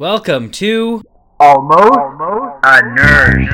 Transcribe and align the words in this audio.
Welcome 0.00 0.50
to 0.52 1.04
Almost, 1.38 1.98
a 2.64 2.80
nerd. 2.96 3.52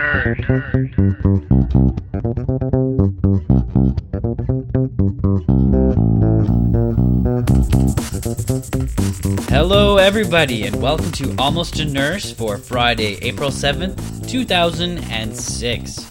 Hello, 9.48 9.96
everybody, 9.96 10.64
and 10.68 10.80
welcome 10.80 11.10
to 11.10 11.34
Almost 11.36 11.80
a 11.80 11.84
Nurse 11.84 12.30
for 12.30 12.58
Friday, 12.58 13.18
April 13.22 13.50
7th, 13.50 14.28
2006. 14.28 16.10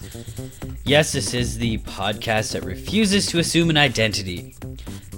Yes, 0.84 1.14
this 1.14 1.34
is 1.34 1.58
the 1.58 1.78
podcast 1.78 2.52
that 2.52 2.66
refuses 2.66 3.28
to 3.28 3.40
assume 3.40 3.70
an 3.70 3.78
identity. 3.78 4.54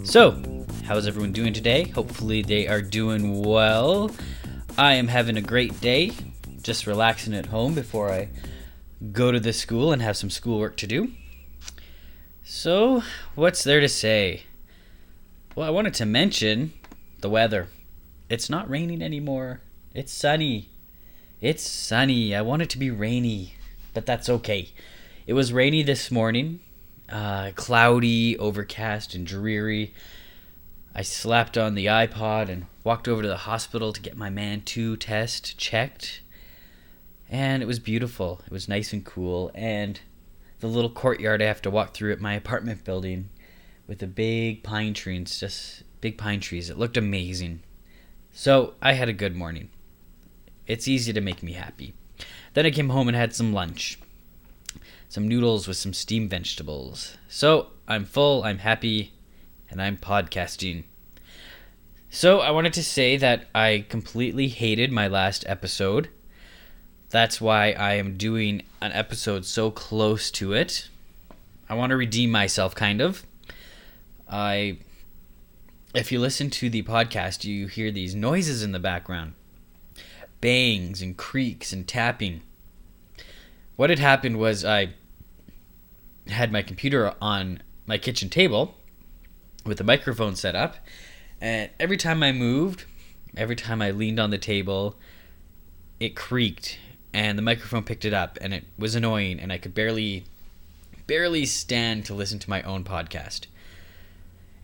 So, 0.04 0.40
how's 0.84 1.08
everyone 1.08 1.32
doing 1.32 1.54
today? 1.54 1.86
Hopefully, 1.86 2.44
they 2.44 2.68
are 2.68 2.84
doing 2.84 3.42
well. 3.42 4.12
I 4.80 4.94
am 4.94 5.08
having 5.08 5.38
a 5.38 5.42
great 5.42 5.82
day, 5.82 6.12
just 6.62 6.86
relaxing 6.86 7.34
at 7.34 7.48
home 7.48 7.74
before 7.74 8.12
I 8.12 8.30
go 9.12 9.32
to 9.32 9.40
the 9.40 9.52
school 9.52 9.92
and 9.92 10.04
have 10.04 10.16
some 10.16 10.30
schoolwork 10.30 10.78
to 10.78 10.86
do. 10.86 11.14
So, 12.44 13.02
what's 13.34 13.64
there 13.64 13.80
to 13.80 13.90
say? 13.90 14.44
Well, 15.56 15.66
I 15.66 15.72
wanted 15.72 15.96
to 15.96 16.06
mention 16.06 16.74
the 17.22 17.30
weather. 17.30 17.70
It's 18.30 18.52
not 18.52 18.70
raining 18.70 19.02
anymore. 19.02 19.62
It's 19.96 20.14
sunny. 20.14 20.70
It's 21.42 21.68
sunny. 21.68 22.36
I 22.36 22.44
want 22.44 22.62
it 22.62 22.70
to 22.70 22.78
be 22.78 22.92
rainy, 22.92 23.56
but 23.96 24.06
that's 24.06 24.30
okay. 24.30 24.70
It 25.26 25.34
was 25.34 25.52
rainy 25.52 25.82
this 25.82 26.12
morning, 26.12 26.60
uh, 27.10 27.50
cloudy, 27.56 28.38
overcast, 28.38 29.16
and 29.16 29.26
dreary. 29.26 29.96
I 30.98 31.04
slapped 31.04 31.60
on 31.60 31.76
the 31.76 31.86
iPod 31.86 32.50
and 32.50 32.66
walked 32.84 33.08
over 33.08 33.22
to 33.22 33.28
the 33.28 33.38
hospital 33.38 33.94
to 33.94 34.02
get 34.02 34.18
my 34.18 34.32
Mantoux 34.32 34.98
test 35.00 35.56
checked. 35.56 36.22
And 37.30 37.62
it 37.62 37.68
was 37.68 37.78
beautiful. 37.78 38.42
It 38.48 38.52
was 38.52 38.68
nice 38.68 38.94
and 38.94 39.06
cool. 39.06 39.52
And 39.54 40.00
the 40.60 40.66
little 40.66 40.90
courtyard 40.90 41.40
I 41.40 41.46
have 41.46 41.62
to 41.62 41.70
walk 41.70 41.94
through 41.94 42.14
at 42.14 42.20
my 42.20 42.34
apartment 42.34 42.84
building 42.84 43.30
with 43.86 44.00
the 44.00 44.08
big 44.08 44.64
pine 44.64 44.96
trees, 44.96 45.40
just 45.40 45.84
big 46.02 46.18
pine 46.18 46.40
trees. 46.40 46.68
It 46.68 46.80
looked 46.80 46.98
amazing. 46.98 47.62
So 48.34 48.74
I 48.82 48.94
had 48.94 49.08
a 49.08 49.14
good 49.14 49.36
morning. 49.36 49.70
It's 50.66 50.88
easy 50.88 51.14
to 51.14 51.22
make 51.22 51.44
me 51.44 51.52
happy. 51.52 51.94
Then 52.56 52.66
I 52.66 52.72
came 52.72 52.90
home 52.90 53.08
and 53.08 53.16
had 53.16 53.36
some 53.36 53.54
lunch. 53.54 54.00
Some 55.10 55.28
noodles 55.28 55.68
with 55.68 55.78
some 55.78 55.94
steamed 55.94 56.32
vegetables. 56.32 57.18
So 57.28 57.68
I'm 57.88 58.04
full, 58.04 58.44
I'm 58.44 58.58
happy, 58.58 59.14
and 59.70 59.82
I'm 59.82 59.98
podcasting. 59.98 60.84
So 62.10 62.40
I 62.40 62.52
wanted 62.52 62.74
to 62.74 62.84
say 62.84 63.18
that 63.18 63.48
I 63.54 63.86
completely 63.90 64.48
hated 64.48 64.92
my 64.92 65.08
last 65.08 65.44
episode. 65.48 66.10
That's 67.10 67.40
why 67.40 67.72
I 67.72 67.94
am 67.94 68.18
doing 68.18 68.64
an 68.82 68.92
episode 68.92 69.46
so 69.46 69.72
close 69.72 70.32
to 70.32 70.54
it. 70.54 70.90
I 71.70 71.76
want 71.76 71.90
to 71.92 71.98
redeem 71.98 72.32
myself, 72.32 72.76
kind 72.76 73.02
of. 73.02 73.26
I 74.30 74.78
if 75.94 76.12
you 76.12 76.20
listen 76.20 76.50
to 76.52 76.70
the 76.70 76.84
podcast, 76.84 77.44
you 77.44 77.68
hear 77.68 77.92
these 77.92 78.14
noises 78.14 78.62
in 78.62 78.72
the 78.72 78.80
background 78.80 79.34
bangs 80.40 81.02
and 81.02 81.18
creaks 81.18 81.74
and 81.74 81.88
tapping. 81.88 82.42
What 83.76 83.90
had 83.90 84.00
happened 84.00 84.38
was 84.38 84.64
I 84.64 84.94
had 86.28 86.52
my 86.52 86.62
computer 86.62 87.14
on 87.22 87.64
my 87.86 87.98
kitchen 87.98 88.30
table 88.30 88.77
with 89.68 89.78
the 89.78 89.84
microphone 89.84 90.36
set 90.36 90.56
up, 90.56 90.78
and 91.40 91.70
every 91.80 91.98
time 91.98 92.24
I 92.24 92.32
moved, 92.32 92.86
every 93.36 93.56
time 93.56 93.82
I 93.82 93.92
leaned 93.92 94.20
on 94.20 94.32
the 94.32 94.38
table, 94.38 94.96
it 96.00 96.16
creaked 96.16 96.80
and 97.14 97.38
the 97.38 97.42
microphone 97.42 97.84
picked 97.84 98.06
it 98.06 98.14
up 98.14 98.38
and 98.42 98.54
it 98.54 98.66
was 98.78 98.96
annoying 98.96 99.40
and 99.40 99.52
I 99.52 99.58
could 99.58 99.74
barely 99.74 100.26
barely 101.08 101.46
stand 101.46 102.06
to 102.06 102.14
listen 102.14 102.38
to 102.40 102.50
my 102.50 102.62
own 102.64 102.84
podcast. 102.84 103.48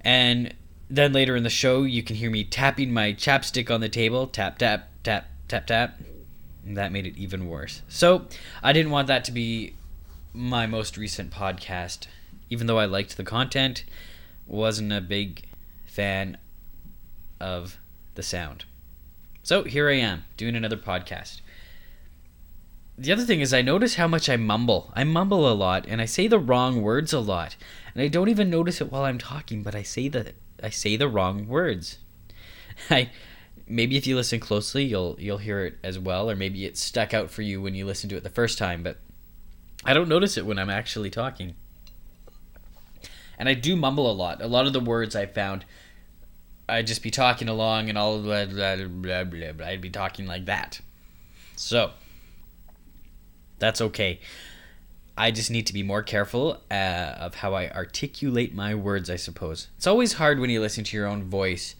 And 0.01 0.53
then 0.89 1.13
later 1.13 1.35
in 1.35 1.43
the 1.43 1.49
show, 1.49 1.83
you 1.83 2.03
can 2.03 2.17
hear 2.17 2.29
me 2.29 2.43
tapping 2.43 2.91
my 2.93 3.13
chapstick 3.13 3.73
on 3.73 3.81
the 3.81 3.89
table 3.89 4.27
tap, 4.27 4.57
tap, 4.57 4.89
tap, 5.03 5.29
tap, 5.47 5.67
tap. 5.67 5.99
And 6.65 6.77
that 6.77 6.91
made 6.91 7.05
it 7.05 7.17
even 7.17 7.47
worse. 7.47 7.81
So 7.87 8.27
I 8.61 8.73
didn't 8.73 8.91
want 8.91 9.07
that 9.07 9.23
to 9.25 9.31
be 9.31 9.75
my 10.33 10.67
most 10.67 10.97
recent 10.97 11.31
podcast. 11.31 12.07
Even 12.49 12.67
though 12.67 12.77
I 12.77 12.85
liked 12.85 13.17
the 13.17 13.23
content, 13.23 13.83
wasn't 14.45 14.91
a 14.91 15.01
big 15.01 15.45
fan 15.85 16.37
of 17.39 17.77
the 18.15 18.23
sound. 18.23 18.65
So 19.43 19.63
here 19.63 19.89
I 19.89 19.95
am 19.95 20.23
doing 20.37 20.55
another 20.55 20.77
podcast. 20.77 21.41
The 22.97 23.11
other 23.11 23.23
thing 23.23 23.41
is, 23.41 23.53
I 23.53 23.61
notice 23.61 23.95
how 23.95 24.07
much 24.07 24.29
I 24.29 24.37
mumble. 24.37 24.91
I 24.95 25.03
mumble 25.03 25.51
a 25.51 25.53
lot, 25.53 25.85
and 25.87 25.99
I 25.99 26.05
say 26.05 26.27
the 26.27 26.39
wrong 26.39 26.81
words 26.81 27.11
a 27.11 27.19
lot, 27.19 27.55
and 27.93 28.03
I 28.03 28.07
don't 28.07 28.29
even 28.29 28.49
notice 28.49 28.81
it 28.81 28.91
while 28.91 29.03
I'm 29.03 29.17
talking. 29.17 29.63
But 29.63 29.73
I 29.75 29.81
say 29.81 30.07
the 30.07 30.33
I 30.61 30.69
say 30.69 30.95
the 30.95 31.09
wrong 31.09 31.47
words. 31.47 31.97
I 32.89 33.09
maybe 33.67 33.97
if 33.97 34.05
you 34.05 34.15
listen 34.15 34.39
closely, 34.39 34.83
you'll 34.83 35.15
you'll 35.19 35.39
hear 35.39 35.65
it 35.65 35.79
as 35.83 35.97
well, 35.97 36.29
or 36.29 36.35
maybe 36.35 36.65
it 36.65 36.77
stuck 36.77 37.13
out 37.13 37.31
for 37.31 37.41
you 37.41 37.61
when 37.61 37.73
you 37.73 37.85
listened 37.85 38.11
to 38.11 38.17
it 38.17 38.23
the 38.23 38.29
first 38.29 38.57
time. 38.57 38.83
But 38.83 38.99
I 39.83 39.93
don't 39.93 40.09
notice 40.09 40.37
it 40.37 40.45
when 40.45 40.59
I'm 40.59 40.69
actually 40.69 41.09
talking, 41.09 41.55
and 43.37 43.49
I 43.49 43.53
do 43.53 43.75
mumble 43.75 44.09
a 44.09 44.13
lot. 44.13 44.41
A 44.41 44.47
lot 44.47 44.67
of 44.67 44.73
the 44.73 44.79
words 44.79 45.15
I 45.15 45.25
found. 45.25 45.65
I'd 46.67 46.87
just 46.87 47.03
be 47.03 47.11
talking 47.11 47.49
along 47.49 47.89
and 47.89 47.97
all 47.97 48.19
blah, 48.19 48.45
blah, 48.45 48.75
blah, 48.77 49.23
blah, 49.23 49.51
blah. 49.51 49.65
I'd 49.65 49.81
be 49.81 49.89
talking 49.89 50.25
like 50.25 50.45
that. 50.45 50.79
So, 51.55 51.91
that's 53.59 53.81
okay. 53.81 54.19
I 55.17 55.29
just 55.29 55.51
need 55.51 55.67
to 55.67 55.73
be 55.73 55.83
more 55.83 56.01
careful 56.01 56.61
uh, 56.71 57.15
of 57.19 57.35
how 57.35 57.53
I 57.53 57.69
articulate 57.69 58.55
my 58.55 58.73
words, 58.73 59.09
I 59.09 59.15
suppose. 59.15 59.67
It's 59.77 59.85
always 59.85 60.13
hard 60.13 60.39
when 60.39 60.49
you 60.49 60.59
listen 60.59 60.83
to 60.85 60.97
your 60.97 61.05
own 61.05 61.23
voice, 61.25 61.75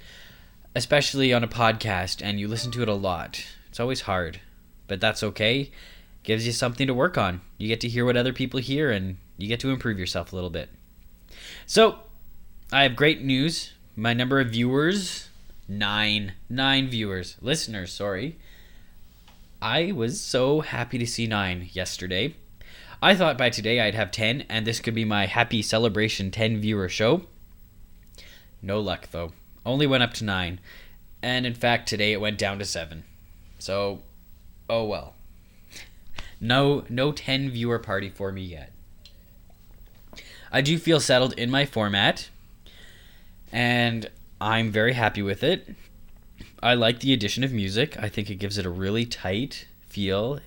especially 0.75 1.33
on 1.33 1.43
a 1.43 1.47
podcast 1.47 2.21
and 2.23 2.39
you 2.39 2.47
listen 2.47 2.71
to 2.73 2.83
it 2.83 2.87
a 2.87 2.93
lot. 2.93 3.43
It's 3.69 3.79
always 3.79 4.01
hard, 4.01 4.39
but 4.87 5.01
that's 5.01 5.23
okay. 5.23 5.71
Gives 6.21 6.45
you 6.45 6.51
something 6.51 6.85
to 6.85 6.93
work 6.93 7.17
on. 7.17 7.41
You 7.57 7.67
get 7.67 7.81
to 7.81 7.89
hear 7.89 8.05
what 8.05 8.17
other 8.17 8.33
people 8.33 8.59
hear 8.59 8.91
and 8.91 9.17
you 9.37 9.47
get 9.47 9.59
to 9.61 9.71
improve 9.71 9.97
yourself 9.97 10.31
a 10.31 10.35
little 10.35 10.51
bit. 10.51 10.69
So, 11.65 11.99
I 12.71 12.83
have 12.83 12.95
great 12.95 13.21
news. 13.21 13.73
My 13.95 14.13
number 14.13 14.39
of 14.39 14.49
viewers, 14.49 15.29
nine. 15.67 16.33
Nine 16.49 16.89
viewers. 16.89 17.37
Listeners, 17.41 17.93
sorry. 17.93 18.37
I 19.61 19.91
was 19.91 20.19
so 20.19 20.59
happy 20.59 20.97
to 20.97 21.07
see 21.07 21.25
nine 21.25 21.69
yesterday. 21.71 22.35
I 23.01 23.15
thought 23.15 23.37
by 23.37 23.49
today 23.49 23.79
I'd 23.79 23.95
have 23.95 24.11
10, 24.11 24.45
and 24.49 24.67
this 24.67 24.79
could 24.79 24.93
be 24.93 25.05
my 25.05 25.25
happy 25.25 25.61
celebration 25.61 26.31
10 26.31 26.59
viewer 26.59 26.89
show. 26.89 27.21
No 28.61 28.79
luck, 28.79 29.09
though. 29.11 29.31
Only 29.65 29.87
went 29.87 30.03
up 30.03 30.13
to 30.15 30.25
9. 30.25 30.59
And 31.21 31.45
in 31.45 31.53
fact, 31.53 31.87
today 31.87 32.11
it 32.11 32.19
went 32.19 32.37
down 32.37 32.59
to 32.59 32.65
7. 32.65 33.05
So, 33.59 34.01
oh 34.69 34.83
well. 34.83 35.15
No, 36.41 36.83
no 36.89 37.13
10 37.13 37.51
viewer 37.51 37.79
party 37.79 38.09
for 38.09 38.33
me 38.33 38.41
yet. 38.41 38.72
I 40.53 40.61
do 40.61 40.77
feel 40.77 40.99
settled 40.99 41.33
in 41.33 41.49
my 41.49 41.65
format, 41.65 42.29
and 43.51 44.07
I'm 44.39 44.71
very 44.71 44.93
happy 44.93 45.23
with 45.23 45.43
it. 45.43 45.75
I 46.61 46.75
like 46.75 46.99
the 46.99 47.11
addition 47.11 47.43
of 47.43 47.51
music. 47.51 47.97
I 47.99 48.07
think 48.07 48.29
it 48.29 48.35
gives 48.35 48.59
it 48.59 48.65
a 48.65 48.69
really 48.69 49.03
tight 49.03 49.67
feel. 49.87 50.39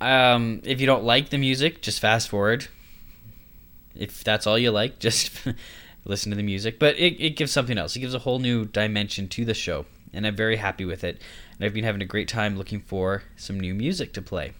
Um, 0.00 0.60
if 0.64 0.80
you 0.80 0.88
don't 0.88 1.04
like 1.04 1.30
the 1.30 1.38
music, 1.38 1.82
just 1.82 2.00
fast 2.00 2.28
forward. 2.28 2.66
If 3.94 4.24
that's 4.24 4.44
all 4.44 4.58
you 4.58 4.72
like, 4.72 4.98
just 4.98 5.30
listen 6.04 6.30
to 6.30 6.36
the 6.36 6.42
music. 6.42 6.80
But 6.80 6.98
it, 6.98 7.14
it 7.24 7.36
gives 7.36 7.52
something 7.52 7.78
else. 7.78 7.94
It 7.94 8.00
gives 8.00 8.14
a 8.14 8.18
whole 8.18 8.40
new 8.40 8.64
dimension 8.64 9.28
to 9.28 9.44
the 9.44 9.54
show. 9.54 9.86
And 10.12 10.26
I'm 10.26 10.34
very 10.34 10.56
happy 10.56 10.84
with 10.84 11.04
it. 11.04 11.22
And 11.54 11.64
I've 11.64 11.74
been 11.74 11.84
having 11.84 12.02
a 12.02 12.06
great 12.06 12.26
time 12.26 12.58
looking 12.58 12.80
for 12.80 13.22
some 13.36 13.60
new 13.60 13.72
music 13.72 14.12
to 14.14 14.22
play. 14.22 14.52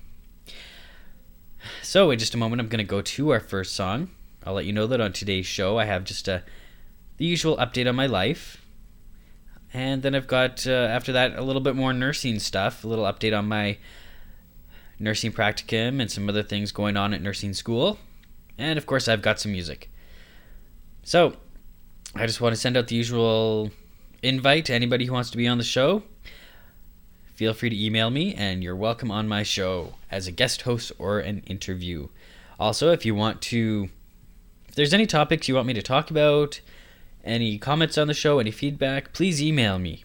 So, 1.82 2.12
in 2.12 2.18
just 2.20 2.32
a 2.32 2.38
moment, 2.38 2.60
I'm 2.60 2.68
going 2.68 2.78
to 2.78 2.84
go 2.84 3.02
to 3.02 3.30
our 3.30 3.40
first 3.40 3.74
song. 3.74 4.10
I'll 4.44 4.54
let 4.54 4.64
you 4.64 4.72
know 4.72 4.86
that 4.86 5.00
on 5.00 5.12
today's 5.12 5.46
show, 5.46 5.78
I 5.78 5.84
have 5.84 6.04
just 6.04 6.28
a, 6.28 6.42
the 7.18 7.24
usual 7.24 7.56
update 7.56 7.88
on 7.88 7.94
my 7.94 8.06
life. 8.06 8.64
And 9.72 10.02
then 10.02 10.14
I've 10.14 10.26
got, 10.26 10.66
uh, 10.66 10.70
after 10.70 11.12
that, 11.12 11.36
a 11.36 11.42
little 11.42 11.62
bit 11.62 11.76
more 11.76 11.92
nursing 11.92 12.38
stuff, 12.38 12.82
a 12.82 12.88
little 12.88 13.04
update 13.04 13.36
on 13.36 13.46
my 13.46 13.78
nursing 14.98 15.32
practicum 15.32 16.00
and 16.00 16.10
some 16.10 16.28
other 16.28 16.42
things 16.42 16.72
going 16.72 16.96
on 16.96 17.14
at 17.14 17.22
nursing 17.22 17.54
school. 17.54 17.98
And 18.58 18.78
of 18.78 18.86
course, 18.86 19.08
I've 19.08 19.22
got 19.22 19.38
some 19.38 19.52
music. 19.52 19.90
So, 21.02 21.36
I 22.14 22.26
just 22.26 22.40
want 22.40 22.54
to 22.54 22.60
send 22.60 22.76
out 22.76 22.88
the 22.88 22.96
usual 22.96 23.70
invite 24.22 24.64
to 24.66 24.74
anybody 24.74 25.06
who 25.06 25.12
wants 25.12 25.30
to 25.30 25.36
be 25.36 25.46
on 25.46 25.58
the 25.58 25.64
show. 25.64 26.02
Feel 27.34 27.54
free 27.54 27.70
to 27.70 27.84
email 27.84 28.10
me, 28.10 28.34
and 28.34 28.62
you're 28.62 28.76
welcome 28.76 29.10
on 29.10 29.28
my 29.28 29.42
show 29.42 29.94
as 30.10 30.26
a 30.26 30.32
guest 30.32 30.62
host 30.62 30.92
or 30.98 31.20
an 31.20 31.38
interview. 31.46 32.08
Also, 32.58 32.92
if 32.92 33.06
you 33.06 33.14
want 33.14 33.40
to, 33.42 33.88
if 34.70 34.76
there's 34.76 34.94
any 34.94 35.04
topics 35.04 35.46
you 35.48 35.56
want 35.56 35.66
me 35.66 35.74
to 35.74 35.82
talk 35.82 36.12
about, 36.12 36.60
any 37.24 37.58
comments 37.58 37.98
on 37.98 38.06
the 38.06 38.14
show, 38.14 38.38
any 38.38 38.52
feedback, 38.52 39.12
please 39.12 39.42
email 39.42 39.80
me, 39.80 40.04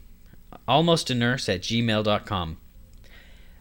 almostanurse 0.68 1.54
at 1.54 1.62
gmail.com. 1.62 2.58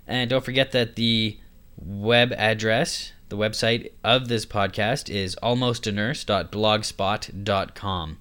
And 0.06 0.30
don't 0.30 0.42
forget 0.42 0.72
that 0.72 0.96
the 0.96 1.38
web 1.76 2.32
address, 2.32 3.12
the 3.28 3.36
website 3.36 3.90
of 4.02 4.28
this 4.28 4.46
podcast 4.46 5.10
is 5.10 5.36
almostanurse.blogspot.com. 5.42 8.18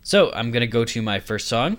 So 0.00 0.32
I'm 0.34 0.52
going 0.52 0.60
to 0.60 0.68
go 0.68 0.84
to 0.84 1.02
my 1.02 1.18
first 1.18 1.48
song. 1.48 1.78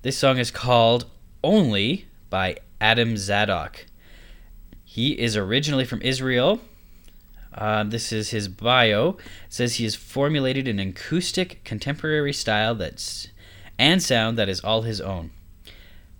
This 0.00 0.16
song 0.16 0.38
is 0.38 0.50
called 0.50 1.04
Only 1.44 2.06
by 2.30 2.56
Adam 2.80 3.18
Zadok. 3.18 3.84
He 4.82 5.20
is 5.20 5.36
originally 5.36 5.84
from 5.84 6.00
Israel 6.00 6.62
uh, 7.54 7.84
this 7.84 8.12
is 8.12 8.30
his 8.30 8.48
bio. 8.48 9.10
It 9.10 9.16
says 9.48 9.76
he 9.76 9.84
has 9.84 9.94
formulated 9.94 10.68
an 10.68 10.78
acoustic 10.78 11.64
contemporary 11.64 12.32
style 12.32 12.74
that's 12.74 13.28
and 13.78 14.02
sound 14.02 14.36
that 14.38 14.48
is 14.48 14.60
all 14.60 14.82
his 14.82 15.00
own. 15.00 15.30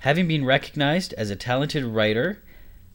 Having 0.00 0.28
been 0.28 0.44
recognized 0.44 1.12
as 1.14 1.28
a 1.30 1.36
talented 1.36 1.84
writer 1.84 2.38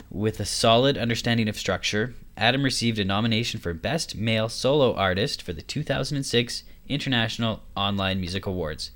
with 0.10 0.40
a 0.40 0.46
solid 0.46 0.98
understanding 0.98 1.50
of 1.50 1.58
structure, 1.58 2.14
Adam 2.38 2.64
received 2.64 2.98
a 2.98 3.06
nomination 3.06 3.60
for 3.60 3.74
Best 3.74 4.16
Male 4.16 4.50
Solo 4.50 4.94
Artist 4.94 5.42
for 5.42 5.54
the 5.54 5.62
2006 5.62 6.64
International 6.88 7.62
Online 7.76 8.20
Music 8.20 8.46
Awards. 8.46 8.92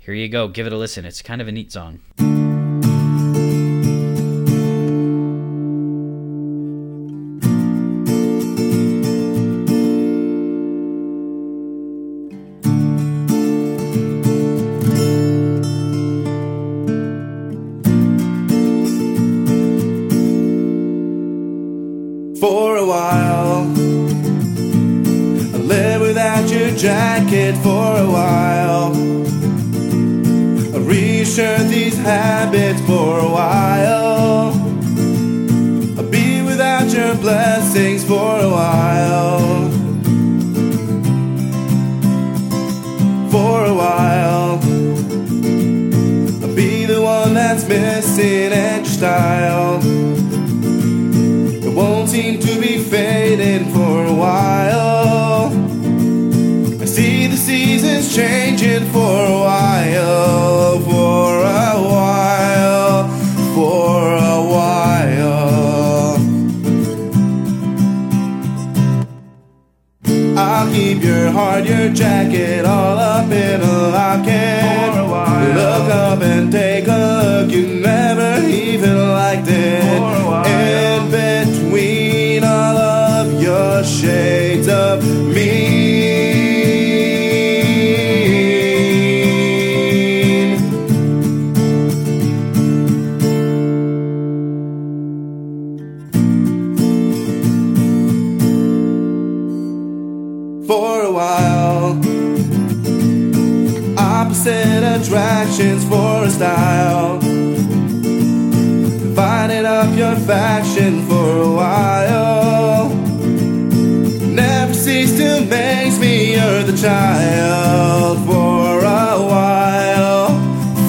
Here 0.00 0.14
you 0.14 0.28
go, 0.28 0.48
give 0.48 0.66
it 0.66 0.72
a 0.72 0.76
listen. 0.76 1.04
It's 1.04 1.22
kind 1.22 1.40
of 1.40 1.48
a 1.48 1.52
neat 1.52 1.70
song. 1.72 2.00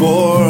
for 0.01 0.40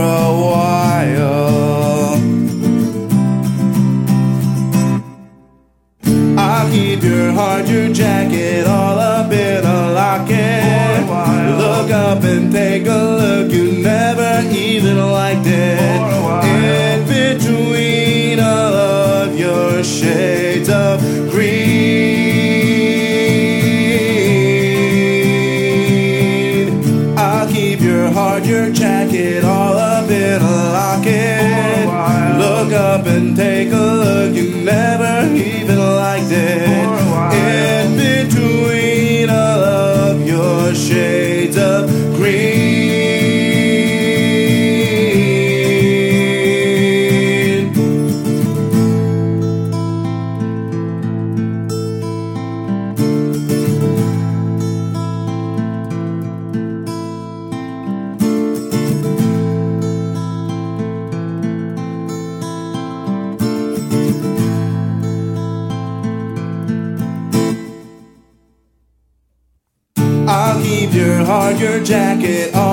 hard 71.31 71.57
your 71.61 71.81
jacket 71.81 72.53
off. 72.53 72.70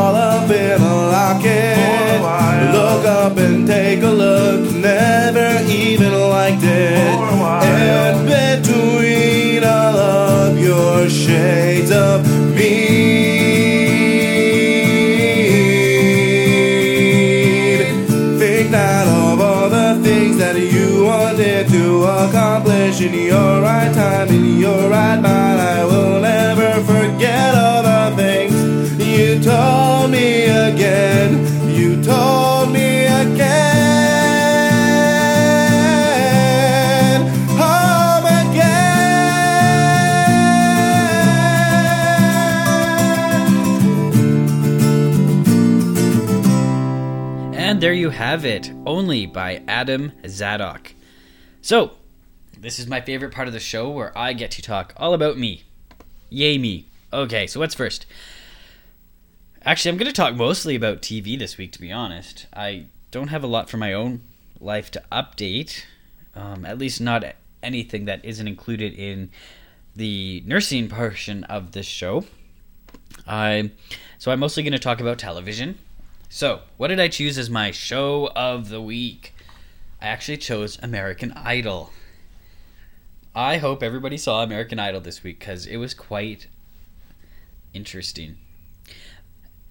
And 47.69 47.83
there 47.83 47.93
you 47.93 48.09
have 48.09 48.47
it, 48.47 48.73
Only 48.87 49.27
by 49.27 49.63
Adam 49.69 50.13
Zadok. 50.27 50.95
So, 51.61 51.91
this 52.59 52.79
is 52.79 52.87
my 52.87 53.03
favorite 53.03 53.35
part 53.35 53.47
of 53.47 53.53
the 53.53 53.61
show 53.61 53.91
where 53.91 54.17
I 54.17 54.33
get 54.33 54.51
to 54.53 54.63
talk 54.63 54.95
all 54.97 55.13
about 55.13 55.37
me. 55.37 55.65
Yay, 56.31 56.57
me. 56.57 56.87
Okay, 57.13 57.47
so 57.47 57.61
what's 57.61 57.75
first? 57.75 58.07
Actually, 59.67 59.91
I'm 59.91 59.99
going 59.99 60.11
to 60.11 60.15
talk 60.15 60.35
mostly 60.35 60.77
about 60.77 61.03
TV 61.03 61.39
this 61.39 61.59
week, 61.59 61.73
to 61.73 61.79
be 61.79 61.93
honest. 61.93 62.47
I 62.55 62.87
don't 63.11 63.29
have 63.29 63.45
a 63.45 63.47
lot 63.47 63.69
for 63.69 63.77
my 63.77 63.93
own 63.93 64.23
life 64.59 64.91
to 64.93 65.03
update, 65.13 65.85
um, 66.35 66.65
at 66.65 66.79
least 66.79 67.03
not 67.03 67.23
anything 67.63 68.07
that 68.07 68.25
isn't 68.25 68.49
included 68.49 68.95
in 68.95 69.29
the 69.95 70.43
nursing 70.47 70.89
portion 70.89 71.45
of 71.45 71.73
this 71.73 71.85
show. 71.85 72.25
I, 73.27 73.73
so 74.17 74.33
I'm 74.33 74.41
mostly 74.41 74.63
going 74.63 74.73
to 74.73 74.79
talk 74.79 75.03
about 75.03 75.19
television 75.19 75.79
so, 76.31 76.61
what 76.77 76.89
did 76.89 77.01
I 77.01 77.09
choose 77.09 77.39
as 77.39 77.49
my 77.49 77.71
show 77.71 78.31
of 78.37 78.69
the 78.69 78.83
week? 78.83 79.35
I 80.01 80.09
actually 80.09 80.37
chose 80.37 80.79
American 80.83 81.33
Idol. 81.33 81.91
I 83.35 83.57
hope 83.57 83.83
everybody 83.83 84.19
saw 84.19 84.43
American 84.43 84.79
Idol 84.79 85.01
this 85.01 85.23
week 85.23 85.39
because 85.39 85.65
it 85.65 85.79
was 85.79 85.95
quite 85.95 86.47
interesting. 87.73 88.37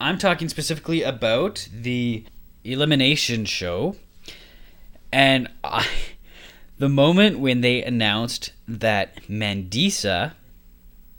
I'm 0.01 0.17
talking 0.17 0.49
specifically 0.49 1.03
about 1.03 1.67
the 1.71 2.25
elimination 2.63 3.45
show. 3.45 3.95
And 5.11 5.49
I, 5.63 5.87
the 6.79 6.89
moment 6.89 7.37
when 7.37 7.61
they 7.61 7.83
announced 7.83 8.51
that 8.67 9.15
Mandisa 9.29 10.33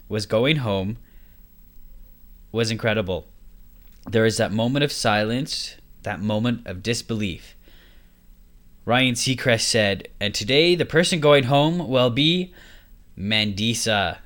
was 0.09 0.27
going 0.27 0.57
home 0.57 0.97
was 2.51 2.73
incredible. 2.73 3.29
There 4.11 4.25
is 4.25 4.39
that 4.39 4.53
moment 4.53 4.85
of 4.85 4.93
silence, 4.93 5.77
that 6.03 6.21
moment 6.21 6.67
of 6.67 6.83
disbelief. 6.83 7.55
Ryan 8.87 9.15
Seacrest 9.15 9.63
said, 9.63 10.09
and 10.19 10.35
today 10.35 10.75
the 10.75 10.87
person 10.87 11.21
going 11.21 11.45
home 11.45 11.89
will 11.89 12.09
be 12.09 12.55
Mandisa. 13.19 14.19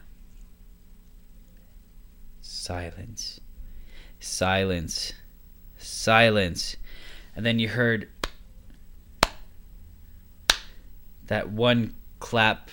Silence. 2.41 3.41
Silence. 4.21 5.15
Silence. 5.79 6.77
And 7.35 7.45
then 7.45 7.59
you 7.59 7.69
heard 7.69 8.09
that 11.27 11.51
one 11.51 11.95
clap 12.21 12.71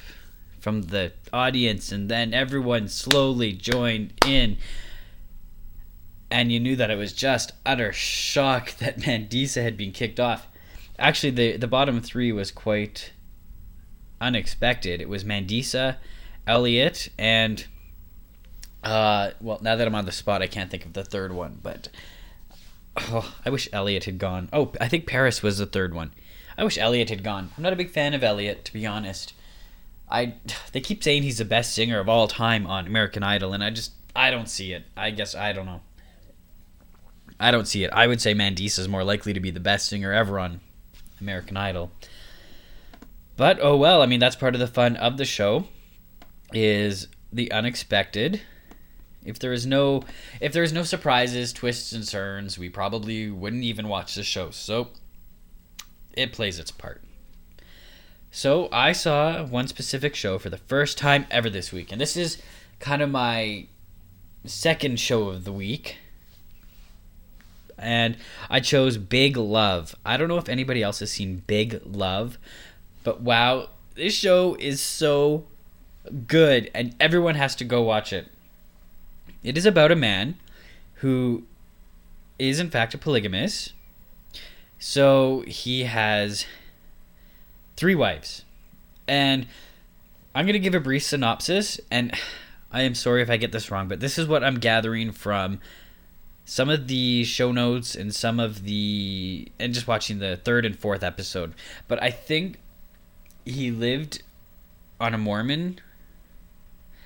from 0.60 0.84
the 0.84 1.14
audience, 1.34 1.92
and 1.92 2.08
then 2.08 2.36
everyone 2.36 2.88
slowly 2.88 3.52
joined 3.54 4.14
in. 4.28 4.58
And 6.32 6.52
you 6.52 6.60
knew 6.60 6.76
that 6.76 6.92
it 6.92 6.96
was 6.96 7.14
just 7.14 7.54
utter 7.66 7.92
shock 7.92 8.72
that 8.80 9.00
Mandisa 9.00 9.64
had 9.64 9.78
been 9.78 9.92
kicked 9.92 10.20
off. 10.20 10.48
Actually, 10.98 11.32
the, 11.32 11.58
the 11.58 11.68
bottom 11.68 12.02
three 12.02 12.32
was 12.32 12.52
quite 12.52 13.12
unexpected. 14.20 15.02
It 15.02 15.10
was 15.10 15.24
Mandisa, 15.24 15.98
Elliot, 16.46 17.10
and 17.18 17.66
uh, 18.84 19.32
well, 19.42 19.60
now 19.62 19.76
that 19.76 19.88
I'm 19.88 19.96
on 19.96 20.06
the 20.06 20.12
spot, 20.12 20.42
I 20.42 20.48
can't 20.48 20.70
think 20.70 20.86
of 20.86 20.94
the 20.94 21.04
third 21.04 21.32
one, 21.34 21.60
but 21.62 21.90
oh, 22.98 23.36
I 23.46 23.50
wish 23.50 23.70
Elliot 23.72 24.06
had 24.06 24.18
gone. 24.18 24.50
Oh, 24.54 24.72
I 24.80 24.88
think 24.88 25.06
Paris 25.06 25.44
was 25.44 25.58
the 25.58 25.66
third 25.66 25.94
one. 25.94 26.12
I 26.58 26.64
wish 26.64 26.78
Elliot 26.78 27.10
had 27.10 27.24
gone. 27.24 27.52
I'm 27.56 27.64
not 27.64 27.74
a 27.74 27.78
big 27.78 27.90
fan 27.90 28.14
of 28.14 28.24
Elliot, 28.24 28.66
to 28.66 28.74
be 28.74 28.86
honest. 28.86 29.34
I 30.10 30.36
they 30.72 30.82
keep 30.82 31.04
saying 31.04 31.24
he's 31.24 31.38
the 31.38 31.46
best 31.46 31.74
singer 31.74 32.00
of 32.00 32.10
all 32.10 32.28
time 32.28 32.66
on 32.68 32.88
American 32.88 33.24
Idol, 33.24 33.54
and 33.54 33.64
I 33.64 33.70
just 33.70 33.94
I 34.16 34.32
don't 34.32 34.50
see 34.50 34.74
it. 34.74 34.84
I 34.96 35.12
guess 35.12 35.36
I 35.36 35.54
don't 35.54 35.66
know. 35.66 35.82
I 37.40 37.52
don't 37.52 37.68
see 37.68 37.84
it. 37.84 37.92
I 37.94 38.08
would 38.08 38.22
say 38.22 38.34
Mandisa 38.34 38.80
is 38.80 38.88
more 38.88 39.04
likely 39.04 39.34
to 39.34 39.40
be 39.40 39.52
the 39.52 39.60
best 39.60 39.88
singer 39.88 40.12
ever 40.12 40.40
on 40.40 40.60
American 41.22 41.58
Idol. 41.58 41.92
But 43.38 43.60
oh 43.62 43.78
well, 43.78 44.02
I 44.02 44.06
mean 44.06 44.20
that's 44.20 44.36
part 44.36 44.56
of 44.56 44.60
the 44.60 44.68
fun 44.68 44.98
of 44.98 45.18
the 45.18 45.26
show 45.26 45.66
is 46.54 47.08
the 47.32 47.52
unexpected. 47.52 48.42
If 49.24 49.40
there 49.40 49.54
is 49.54 49.66
no 49.66 50.04
if 50.42 50.52
there 50.52 50.64
is 50.64 50.74
no 50.74 50.84
surprises, 50.84 51.54
twists 51.54 51.94
and 51.94 52.06
turns, 52.08 52.60
we 52.60 52.70
probably 52.70 53.30
wouldn't 53.30 53.64
even 53.64 53.88
watch 53.88 54.16
the 54.16 54.24
show. 54.24 54.50
So 54.52 54.90
it 56.14 56.34
plays 56.34 56.60
its 56.60 56.72
part. 56.72 57.02
So 58.32 58.70
I 58.72 58.92
saw 58.92 59.44
one 59.46 59.68
specific 59.68 60.16
show 60.16 60.38
for 60.38 60.50
the 60.50 60.58
first 60.58 60.98
time 60.98 61.26
ever 61.32 61.50
this 61.50 61.72
week, 61.72 61.92
and 61.92 62.00
this 62.00 62.16
is 62.16 62.42
kind 62.80 63.02
of 63.02 63.10
my 63.10 63.68
second 64.46 65.00
show 65.00 65.30
of 65.30 65.46
the 65.46 65.54
week. 65.54 65.98
And 67.82 68.18
I 68.50 68.60
chose 68.60 68.98
Big 68.98 69.38
Love. 69.38 69.96
I 70.06 70.18
don't 70.18 70.28
know 70.28 70.38
if 70.38 70.50
anybody 70.50 70.84
else 70.84 71.00
has 71.00 71.12
seen 71.12 71.44
Big 71.48 71.82
Love, 71.86 72.38
but 73.04 73.22
wow, 73.22 73.70
this 73.96 74.14
show 74.14 74.56
is 74.60 74.82
so 74.82 75.46
good, 76.28 76.70
and 76.74 76.96
everyone 77.00 77.36
has 77.36 77.56
to 77.58 77.66
go 77.66 77.82
watch 77.82 78.14
it. 78.14 78.28
It 79.44 79.58
is 79.58 79.66
about 79.66 79.92
a 79.92 79.96
man 79.96 80.36
who 80.96 81.44
is, 82.38 82.60
in 82.60 82.70
fact, 82.70 82.94
a 82.94 82.98
polygamist. 82.98 83.74
So 84.78 85.44
he 85.48 85.84
has 85.84 86.46
three 87.76 87.96
wives. 87.96 88.44
And 89.08 89.48
I'm 90.36 90.46
going 90.46 90.54
to 90.54 90.60
give 90.60 90.76
a 90.76 90.80
brief 90.80 91.04
synopsis, 91.04 91.80
and 91.90 92.14
I 92.72 92.84
am 92.84 92.96
sorry 92.96 93.22
if 93.22 93.30
I 93.30 93.38
get 93.38 93.52
this 93.52 93.72
wrong, 93.72 93.88
but 93.88 94.00
this 94.00 94.18
is 94.18 94.28
what 94.28 94.44
I'm 94.44 94.60
gathering 94.60 95.12
from 95.12 95.60
some 96.50 96.68
of 96.68 96.88
the 96.88 97.24
show 97.26 97.52
notes 97.52 97.94
and 97.94 98.14
some 98.14 98.40
of 98.40 98.64
the 98.64 99.48
and 99.60 99.72
just 99.72 99.88
watching 99.88 100.18
the 100.18 100.36
third 100.36 100.66
and 100.66 100.78
fourth 100.78 101.04
episode. 101.04 101.54
But 101.88 102.02
I 102.02 102.10
think 102.10 102.58
he 103.46 103.70
lived 103.70 104.24
on 105.00 105.14
a 105.14 105.18
Mormon. 105.20 105.80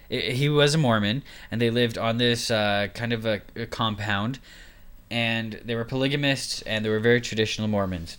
He 0.08 0.48
was 0.48 0.76
a 0.76 0.78
Mormon, 0.78 1.24
and 1.52 1.60
they 1.60 1.70
lived 1.70 1.98
on 1.98 2.20
this 2.20 2.50
uh, 2.50 2.88
kind 2.94 3.12
of 3.12 3.26
a, 3.26 3.42
a 3.58 3.66
compound, 3.66 4.40
and 5.12 5.60
they 5.66 5.76
were 5.76 5.84
polygamists, 5.84 6.62
and 6.62 6.86
they 6.86 6.90
were 6.90 7.00
very 7.00 7.20
traditional 7.20 7.68
Mormons. 7.68 8.18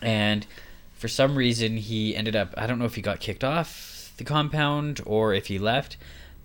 And 0.00 0.46
for 0.94 1.08
some 1.08 1.34
reason, 1.34 1.76
he 1.76 2.14
ended 2.14 2.36
up. 2.36 2.54
I 2.56 2.68
don't 2.68 2.78
know 2.78 2.84
if 2.84 2.94
he 2.94 3.02
got 3.02 3.18
kicked 3.18 3.42
off 3.42 4.12
the 4.16 4.24
compound 4.24 5.00
or 5.06 5.34
if 5.34 5.48
he 5.48 5.58
left, 5.58 5.96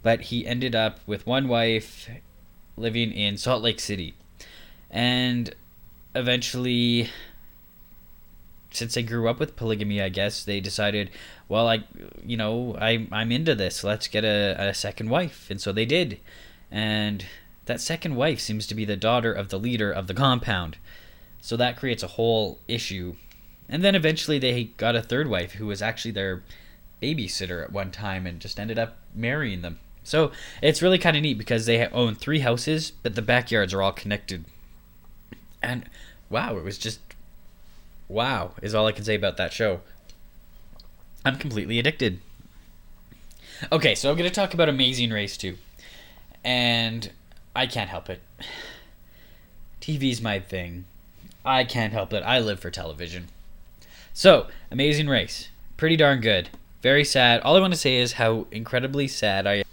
but 0.02 0.22
he 0.22 0.48
ended 0.48 0.74
up 0.74 1.02
with 1.06 1.28
one 1.28 1.48
wife 1.48 2.10
living 2.82 3.12
in 3.12 3.38
Salt 3.38 3.64
Lake 3.64 3.80
City. 3.80 4.16
And 4.90 5.56
eventually 6.14 7.10
since 8.72 8.94
they 8.94 9.04
grew 9.04 9.28
up 9.28 9.40
with 9.40 9.56
polygamy, 9.56 10.02
I 10.02 10.10
guess 10.10 10.44
they 10.44 10.60
decided, 10.60 11.12
well, 11.48 11.68
I, 11.68 11.84
you 12.26 12.38
know, 12.38 12.76
I 12.80 13.08
I'm 13.12 13.32
into 13.32 13.54
this. 13.54 13.84
Let's 13.84 14.08
get 14.08 14.24
a, 14.24 14.56
a 14.58 14.74
second 14.74 15.10
wife, 15.10 15.50
and 15.52 15.62
so 15.62 15.72
they 15.72 15.86
did, 15.86 16.20
and 16.72 17.26
that 17.66 17.82
second 17.82 18.16
wife 18.16 18.40
seems 18.40 18.66
to 18.68 18.76
be 18.76 18.86
the 18.86 18.96
daughter 18.96 19.32
of 19.32 19.50
the 19.50 19.60
leader 19.60 19.92
of 19.92 20.08
the 20.08 20.14
compound, 20.14 20.78
so 21.42 21.58
that 21.58 21.78
creates 21.78 22.02
a 22.02 22.08
whole 22.08 22.60
issue, 22.68 23.16
and 23.68 23.84
then 23.84 23.94
eventually 23.94 24.40
they 24.40 24.64
got 24.64 24.96
a 24.96 25.02
third 25.02 25.30
wife 25.30 25.54
who 25.54 25.68
was 25.68 25.82
actually 25.82 26.12
their 26.12 26.42
babysitter 27.02 27.64
at 27.64 27.72
one 27.72 27.92
time 27.92 28.26
and 28.26 28.40
just 28.40 28.60
ended 28.60 28.80
up 28.80 28.98
marrying 29.14 29.62
them. 29.62 29.80
So 30.04 30.32
it's 30.62 30.82
really 30.82 30.98
kind 30.98 31.16
of 31.16 31.24
neat 31.24 31.38
because 31.38 31.66
they 31.66 31.86
own 31.88 32.16
three 32.16 32.40
houses, 32.40 32.92
but 32.92 33.16
the 33.16 33.22
backyards 33.22 33.74
are 33.74 33.82
all 33.82 33.92
connected, 33.92 34.46
and 35.62 35.86
wow, 36.30 36.58
it 36.58 36.64
was 36.64 36.78
just 36.78 37.00
wow, 38.12 38.52
is 38.62 38.76
all 38.76 38.88
I 38.88 38.92
can 38.92 39.06
say 39.06 39.16
about 39.16 39.38
that 39.38 39.54
show. 39.54 39.82
I'm 41.24 41.38
completely 41.38 41.80
addicted. 41.80 42.20
Okay, 43.72 43.96
so 43.96 44.10
I'm 44.10 44.18
going 44.18 44.30
to 44.30 44.34
talk 44.34 44.54
about 44.54 44.70
Amazing 44.70 45.12
Race 45.12 45.38
2. 45.38 45.56
And 46.44 47.12
I 47.56 47.68
can't 47.68 47.90
help 47.90 48.10
it. 48.10 48.22
TV's 49.82 50.22
my 50.22 50.40
thing. 50.40 50.86
I 51.46 51.64
can't 51.64 51.94
help 51.94 52.12
it. 52.14 52.24
I 52.24 52.40
live 52.40 52.60
for 52.60 52.72
television. 52.72 53.28
So, 54.14 54.48
Amazing 54.72 55.08
Race. 55.08 55.50
Pretty 55.78 55.96
darn 55.96 56.22
good. 56.22 56.50
Very 56.82 57.06
sad. 57.06 57.42
All 57.42 57.56
I 57.56 57.60
want 57.60 57.74
to 57.74 57.80
say 57.80 57.98
is 57.98 58.14
how 58.14 58.48
incredibly 58.52 59.08
sad 59.08 59.46
I 59.46 59.54
am. 59.56 59.64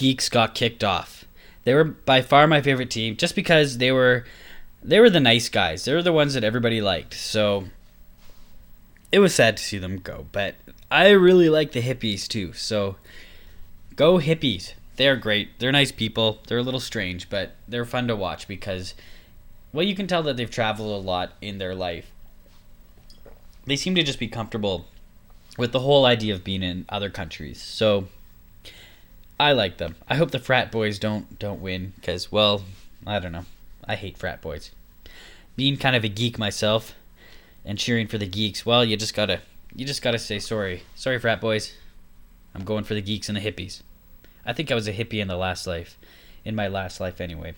Geeks 0.00 0.30
got 0.30 0.54
kicked 0.54 0.82
off. 0.82 1.26
They 1.64 1.74
were 1.74 1.84
by 1.84 2.22
far 2.22 2.46
my 2.46 2.62
favorite 2.62 2.88
team 2.88 3.18
just 3.18 3.34
because 3.34 3.76
they 3.76 3.92
were 3.92 4.24
they 4.82 4.98
were 4.98 5.10
the 5.10 5.20
nice 5.20 5.50
guys. 5.50 5.84
They 5.84 5.92
were 5.92 6.02
the 6.02 6.10
ones 6.10 6.32
that 6.32 6.42
everybody 6.42 6.80
liked. 6.80 7.12
So 7.12 7.64
it 9.12 9.18
was 9.18 9.34
sad 9.34 9.58
to 9.58 9.62
see 9.62 9.76
them 9.76 9.98
go, 9.98 10.26
but 10.32 10.54
I 10.90 11.10
really 11.10 11.50
like 11.50 11.72
the 11.72 11.82
hippies 11.82 12.26
too. 12.26 12.54
So 12.54 12.96
go 13.94 14.16
hippies. 14.16 14.72
They're 14.96 15.16
great. 15.16 15.58
They're 15.58 15.70
nice 15.70 15.92
people. 15.92 16.38
They're 16.46 16.56
a 16.56 16.62
little 16.62 16.80
strange, 16.80 17.28
but 17.28 17.56
they're 17.68 17.84
fun 17.84 18.08
to 18.08 18.16
watch 18.16 18.48
because 18.48 18.94
well, 19.70 19.84
you 19.84 19.94
can 19.94 20.06
tell 20.06 20.22
that 20.22 20.38
they've 20.38 20.50
traveled 20.50 20.88
a 20.88 21.06
lot 21.06 21.34
in 21.42 21.58
their 21.58 21.74
life. 21.74 22.10
They 23.66 23.76
seem 23.76 23.94
to 23.96 24.02
just 24.02 24.18
be 24.18 24.28
comfortable 24.28 24.86
with 25.58 25.72
the 25.72 25.80
whole 25.80 26.06
idea 26.06 26.32
of 26.32 26.42
being 26.42 26.62
in 26.62 26.86
other 26.88 27.10
countries. 27.10 27.60
So 27.60 28.08
I 29.40 29.52
like 29.52 29.78
them. 29.78 29.96
I 30.06 30.16
hope 30.16 30.32
the 30.32 30.38
frat 30.38 30.70
boys 30.70 30.98
don't 30.98 31.38
don't 31.38 31.62
win 31.62 31.94
cuz 32.02 32.30
well, 32.30 32.62
I 33.06 33.18
don't 33.18 33.32
know. 33.32 33.46
I 33.86 33.96
hate 33.96 34.18
frat 34.18 34.42
boys. 34.42 34.70
Being 35.56 35.78
kind 35.78 35.96
of 35.96 36.04
a 36.04 36.08
geek 36.08 36.38
myself 36.38 36.94
and 37.64 37.78
cheering 37.78 38.06
for 38.06 38.18
the 38.18 38.26
geeks, 38.26 38.66
well, 38.66 38.84
you 38.84 38.98
just 38.98 39.14
gotta 39.14 39.40
you 39.74 39.86
just 39.86 40.02
gotta 40.02 40.18
say 40.18 40.40
sorry. 40.40 40.82
Sorry, 40.94 41.18
frat 41.18 41.40
boys. 41.40 41.72
I'm 42.54 42.64
going 42.64 42.84
for 42.84 42.92
the 42.92 43.00
geeks 43.00 43.30
and 43.30 43.36
the 43.36 43.40
hippies. 43.40 43.80
I 44.44 44.52
think 44.52 44.70
I 44.70 44.74
was 44.74 44.86
a 44.86 44.92
hippie 44.92 45.22
in 45.22 45.28
the 45.28 45.38
last 45.38 45.66
life. 45.66 45.96
In 46.44 46.54
my 46.54 46.68
last 46.68 47.00
life 47.00 47.18
anyway. 47.18 47.54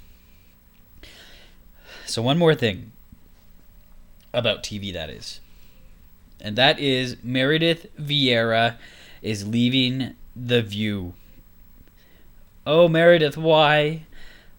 So, 2.06 2.22
one 2.22 2.38
more 2.38 2.54
thing 2.54 2.92
about 4.32 4.62
TV 4.62 4.92
that 4.92 5.10
is. 5.10 5.40
And 6.40 6.54
that 6.54 6.78
is 6.78 7.16
Meredith 7.24 7.86
Vieira 7.96 8.76
is 9.20 9.48
leaving 9.48 10.14
The 10.36 10.62
View. 10.62 11.14
Oh, 12.66 12.88
Meredith, 12.88 13.36
why? 13.36 14.02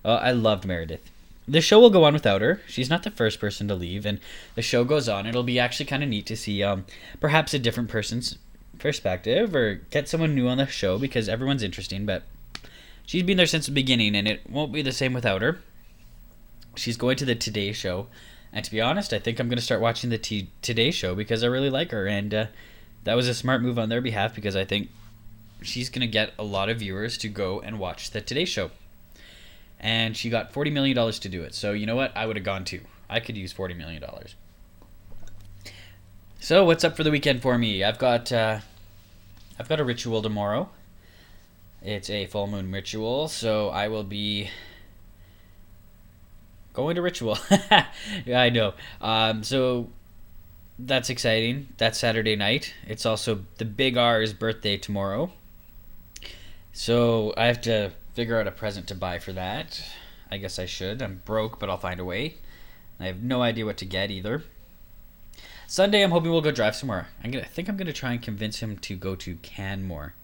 Oh, 0.04 0.16
I 0.16 0.32
loved 0.32 0.66
Meredith. 0.66 1.10
The 1.48 1.62
show 1.62 1.80
will 1.80 1.90
go 1.90 2.04
on 2.04 2.14
without 2.14 2.42
her. 2.42 2.62
She's 2.68 2.90
not 2.90 3.04
the 3.04 3.12
first 3.12 3.40
person 3.40 3.68
to 3.68 3.76
leave, 3.76 4.06
and 4.06 4.20
the 4.56 4.62
show 4.62 4.84
goes 4.84 5.10
on. 5.10 5.26
It'll 5.26 5.44
be 5.44 5.60
actually 5.60 5.86
kind 5.86 6.04
of 6.04 6.10
neat 6.10 6.26
to 6.28 6.38
see 6.38 6.64
um, 6.64 6.86
perhaps 7.20 7.54
a 7.54 7.60
different 7.60 7.90
person's 7.90 8.38
perspective 8.80 9.56
or 9.56 9.76
get 9.92 10.08
someone 10.10 10.36
new 10.36 10.48
on 10.48 10.58
the 10.58 10.68
show 10.68 10.98
because 10.98 11.30
everyone's 11.30 11.64
interesting, 11.64 12.06
but 12.06 12.24
she's 13.06 13.24
been 13.24 13.38
there 13.38 13.46
since 13.46 13.66
the 13.66 13.72
beginning, 13.72 14.16
and 14.16 14.28
it 14.28 14.50
won't 14.50 14.72
be 14.74 14.82
the 14.82 14.92
same 14.92 15.14
without 15.14 15.42
her. 15.42 15.60
She's 16.76 16.98
going 16.98 17.18
to 17.18 17.26
the 17.26 17.36
Today 17.36 17.72
Show, 17.72 18.08
and 18.52 18.64
to 18.64 18.72
be 18.72 18.82
honest, 18.82 19.14
I 19.14 19.20
think 19.20 19.40
I'm 19.40 19.48
going 19.48 19.58
to 19.60 19.64
start 19.64 19.82
watching 19.82 20.10
the 20.10 20.18
T- 20.18 20.50
Today 20.62 20.92
Show 20.92 21.14
because 21.16 21.44
I 21.44 21.48
really 21.48 21.70
like 21.70 21.92
her, 21.92 22.08
and 22.08 22.34
uh, 22.34 22.46
that 23.04 23.16
was 23.16 23.28
a 23.28 23.34
smart 23.34 23.62
move 23.62 23.78
on 23.78 23.90
their 23.90 24.02
behalf 24.02 24.34
because 24.36 24.56
I 24.56 24.66
think 24.66 24.90
she's 25.64 25.90
going 25.90 26.02
to 26.02 26.08
get 26.08 26.34
a 26.38 26.44
lot 26.44 26.70
of 26.70 26.80
viewers 26.80 27.18
to 27.20 27.30
go 27.30 27.60
and 27.60 27.80
watch 27.80 28.12
the 28.12 28.22
Today 28.22 28.46
Show. 28.46 28.72
And 29.80 30.16
she 30.16 30.30
got 30.30 30.54
$40 30.54 30.72
million 30.72 31.12
to 31.12 31.30
do 31.30 31.44
it. 31.44 31.54
So, 31.54 31.74
you 31.74 31.86
know 31.86 31.96
what? 31.96 32.16
I 32.16 32.26
would 32.26 32.36
have 32.36 32.46
gone 32.46 32.64
too. 32.64 32.82
I 33.10 33.20
could 33.20 33.36
use 33.36 33.54
$40 33.54 33.76
million. 33.76 34.04
So, 36.40 36.66
what's 36.66 36.84
up 36.84 36.96
for 36.96 37.04
the 37.04 37.12
weekend 37.12 37.42
for 37.42 37.58
me? 37.58 37.84
I've 37.84 37.98
got 37.98 38.32
uh, 38.32 38.60
I've 39.58 39.70
got 39.70 39.80
a 39.80 39.84
ritual 39.84 40.22
tomorrow. 40.22 40.70
It's 41.82 42.10
a 42.10 42.26
full 42.26 42.48
moon 42.48 42.72
ritual, 42.72 43.28
so 43.28 43.70
I 43.70 43.88
will 43.88 44.04
be 44.04 44.50
going 46.74 46.96
to 46.96 47.02
ritual. 47.02 47.38
yeah, 48.26 48.42
I 48.42 48.50
know. 48.50 48.74
Um, 49.00 49.44
so 49.44 49.90
that's 50.80 51.10
exciting. 51.10 51.70
That's 51.78 52.00
Saturday 52.00 52.36
night. 52.36 52.74
It's 52.88 53.06
also 53.06 53.46
the 53.58 53.66
Big 53.66 53.96
R's 53.96 54.34
birthday 54.34 54.78
tomorrow. 54.78 55.32
So 56.74 57.36
I 57.38 57.46
have 57.46 57.62
to 57.62 57.92
figure 58.16 58.40
out 58.40 58.48
a 58.48 58.52
present 58.52 58.88
to 58.88 58.96
buy 58.96 59.20
for 59.20 59.32
that. 59.34 59.82
I 60.32 60.38
guess 60.38 60.58
I 60.58 60.66
should. 60.66 61.04
I'm 61.04 61.22
broke, 61.24 61.60
but 61.60 61.70
I'll 61.70 61.78
find 61.78 62.00
a 62.00 62.06
way. 62.06 62.36
I 63.00 63.06
have 63.06 63.22
no 63.22 63.44
idea 63.44 63.66
what 63.66 63.78
to 63.78 63.86
get 63.86 64.10
either. 64.10 64.44
Sunday, 65.68 66.04
I'm 66.04 66.12
hoping 66.12 66.32
we'll 66.32 66.42
go 66.42 66.52
drive 66.52 66.76
somewhere. 66.76 67.08
I'm 67.24 67.30
gonna 67.30 67.46
I 67.46 67.48
think 67.48 67.70
I'm 67.70 67.78
gonna 67.78 67.94
try 67.94 68.12
and 68.12 68.22
convince 68.22 68.60
him 68.60 68.78
to 68.78 68.96
go 68.96 69.16
to 69.16 69.36
Canmore. 69.38 70.16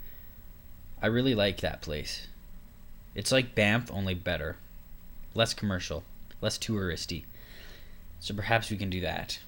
I 1.01 1.07
really 1.07 1.35
like 1.35 1.61
that 1.61 1.81
place. 1.81 2.27
It's 3.13 3.31
like 3.31 3.55
Banff, 3.55 3.91
only 3.91 4.15
better, 4.15 4.57
less 5.33 5.53
commercial, 5.53 6.03
less 6.41 6.57
touristy. 6.57 7.23
So 8.19 8.33
perhaps 8.33 8.71
we 8.71 8.77
can 8.77 8.89
do 8.89 9.01
that. 9.01 9.39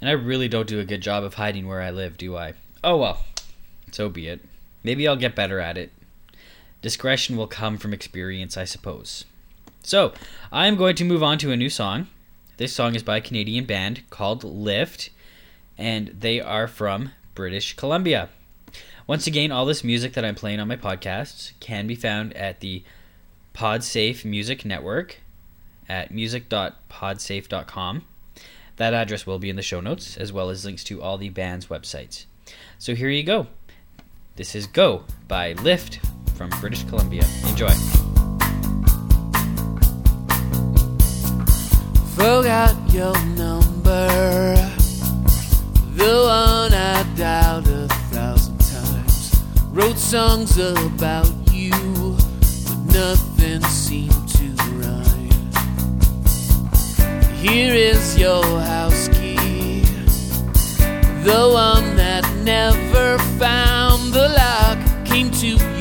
And 0.00 0.10
I 0.10 0.12
really 0.12 0.48
don't 0.48 0.68
do 0.68 0.80
a 0.80 0.84
good 0.84 1.00
job 1.00 1.22
of 1.22 1.34
hiding 1.34 1.68
where 1.68 1.80
I 1.80 1.90
live, 1.90 2.18
do 2.18 2.36
I? 2.36 2.54
Oh 2.82 2.96
well, 2.96 3.24
so 3.92 4.08
be 4.08 4.26
it. 4.26 4.40
Maybe 4.82 5.06
I'll 5.06 5.16
get 5.16 5.34
better 5.34 5.60
at 5.60 5.78
it. 5.78 5.92
Discretion 6.80 7.36
will 7.36 7.46
come 7.46 7.78
from 7.78 7.92
experience, 7.92 8.56
I 8.56 8.64
suppose. 8.64 9.24
So, 9.82 10.12
I'm 10.50 10.76
going 10.76 10.96
to 10.96 11.04
move 11.04 11.22
on 11.22 11.38
to 11.38 11.52
a 11.52 11.56
new 11.56 11.70
song. 11.70 12.08
This 12.56 12.72
song 12.72 12.94
is 12.94 13.02
by 13.02 13.16
a 13.16 13.22
Canadian 13.22 13.64
band 13.64 14.02
called 14.10 14.44
Lift, 14.44 15.10
and 15.78 16.08
they 16.08 16.40
are 16.40 16.68
from 16.68 17.10
British 17.34 17.74
Columbia. 17.74 18.28
Once 19.06 19.26
again, 19.26 19.50
all 19.50 19.66
this 19.66 19.82
music 19.82 20.12
that 20.12 20.24
I'm 20.24 20.34
playing 20.34 20.60
on 20.60 20.68
my 20.68 20.76
podcasts 20.76 21.52
can 21.60 21.86
be 21.86 21.96
found 21.96 22.32
at 22.36 22.60
the 22.60 22.84
Podsafe 23.54 24.24
Music 24.24 24.64
Network 24.64 25.18
at 25.88 26.10
music.podsafe.com. 26.12 28.04
That 28.76 28.94
address 28.94 29.26
will 29.26 29.38
be 29.38 29.50
in 29.50 29.56
the 29.56 29.62
show 29.62 29.80
notes, 29.80 30.16
as 30.16 30.32
well 30.32 30.48
as 30.50 30.64
links 30.64 30.84
to 30.84 31.02
all 31.02 31.18
the 31.18 31.28
band's 31.28 31.66
websites. 31.66 32.24
So 32.78 32.94
here 32.94 33.10
you 33.10 33.22
go. 33.22 33.48
This 34.42 34.56
is 34.56 34.66
Go 34.66 35.04
by 35.28 35.52
Lift 35.52 36.00
from 36.34 36.50
British 36.60 36.82
Columbia. 36.82 37.22
Enjoy. 37.46 37.68
Forgot 42.16 42.74
your 42.92 43.16
number, 43.36 44.08
the 45.94 46.24
one 46.26 46.74
I 46.74 47.06
dialed 47.16 47.68
a 47.68 47.86
thousand 48.10 48.58
times. 48.58 49.40
Wrote 49.70 49.96
songs 49.96 50.58
about 50.58 51.30
you, 51.52 51.70
but 52.66 52.78
nothing 52.92 53.62
seemed 53.66 54.28
to 54.28 54.44
rhyme. 54.80 55.30
Here 57.34 57.74
is 57.74 58.18
your 58.18 58.42
house 58.42 59.06
key, 59.06 59.82
the 61.22 61.48
one 61.54 61.94
that 61.94 62.28
never 62.42 63.18
found. 63.38 63.71
Came 65.42 65.71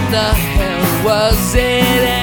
What 0.00 0.10
the 0.12 0.32
hell 0.34 1.04
was 1.04 1.54
it 1.54 2.19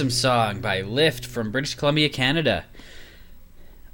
Awesome 0.00 0.08
song 0.08 0.60
by 0.62 0.80
Lift 0.80 1.26
from 1.26 1.50
British 1.50 1.74
Columbia, 1.74 2.08
Canada. 2.08 2.64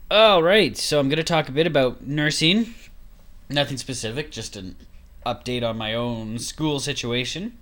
All 0.08 0.40
right, 0.40 0.76
so 0.76 1.00
I'm 1.00 1.08
going 1.08 1.16
to 1.16 1.24
talk 1.24 1.48
a 1.48 1.52
bit 1.52 1.66
about 1.66 2.06
nursing. 2.06 2.74
Nothing 3.50 3.76
specific, 3.76 4.30
just 4.30 4.54
an 4.54 4.76
update 5.26 5.68
on 5.68 5.76
my 5.76 5.94
own 5.94 6.38
school 6.38 6.78
situation. 6.78 7.58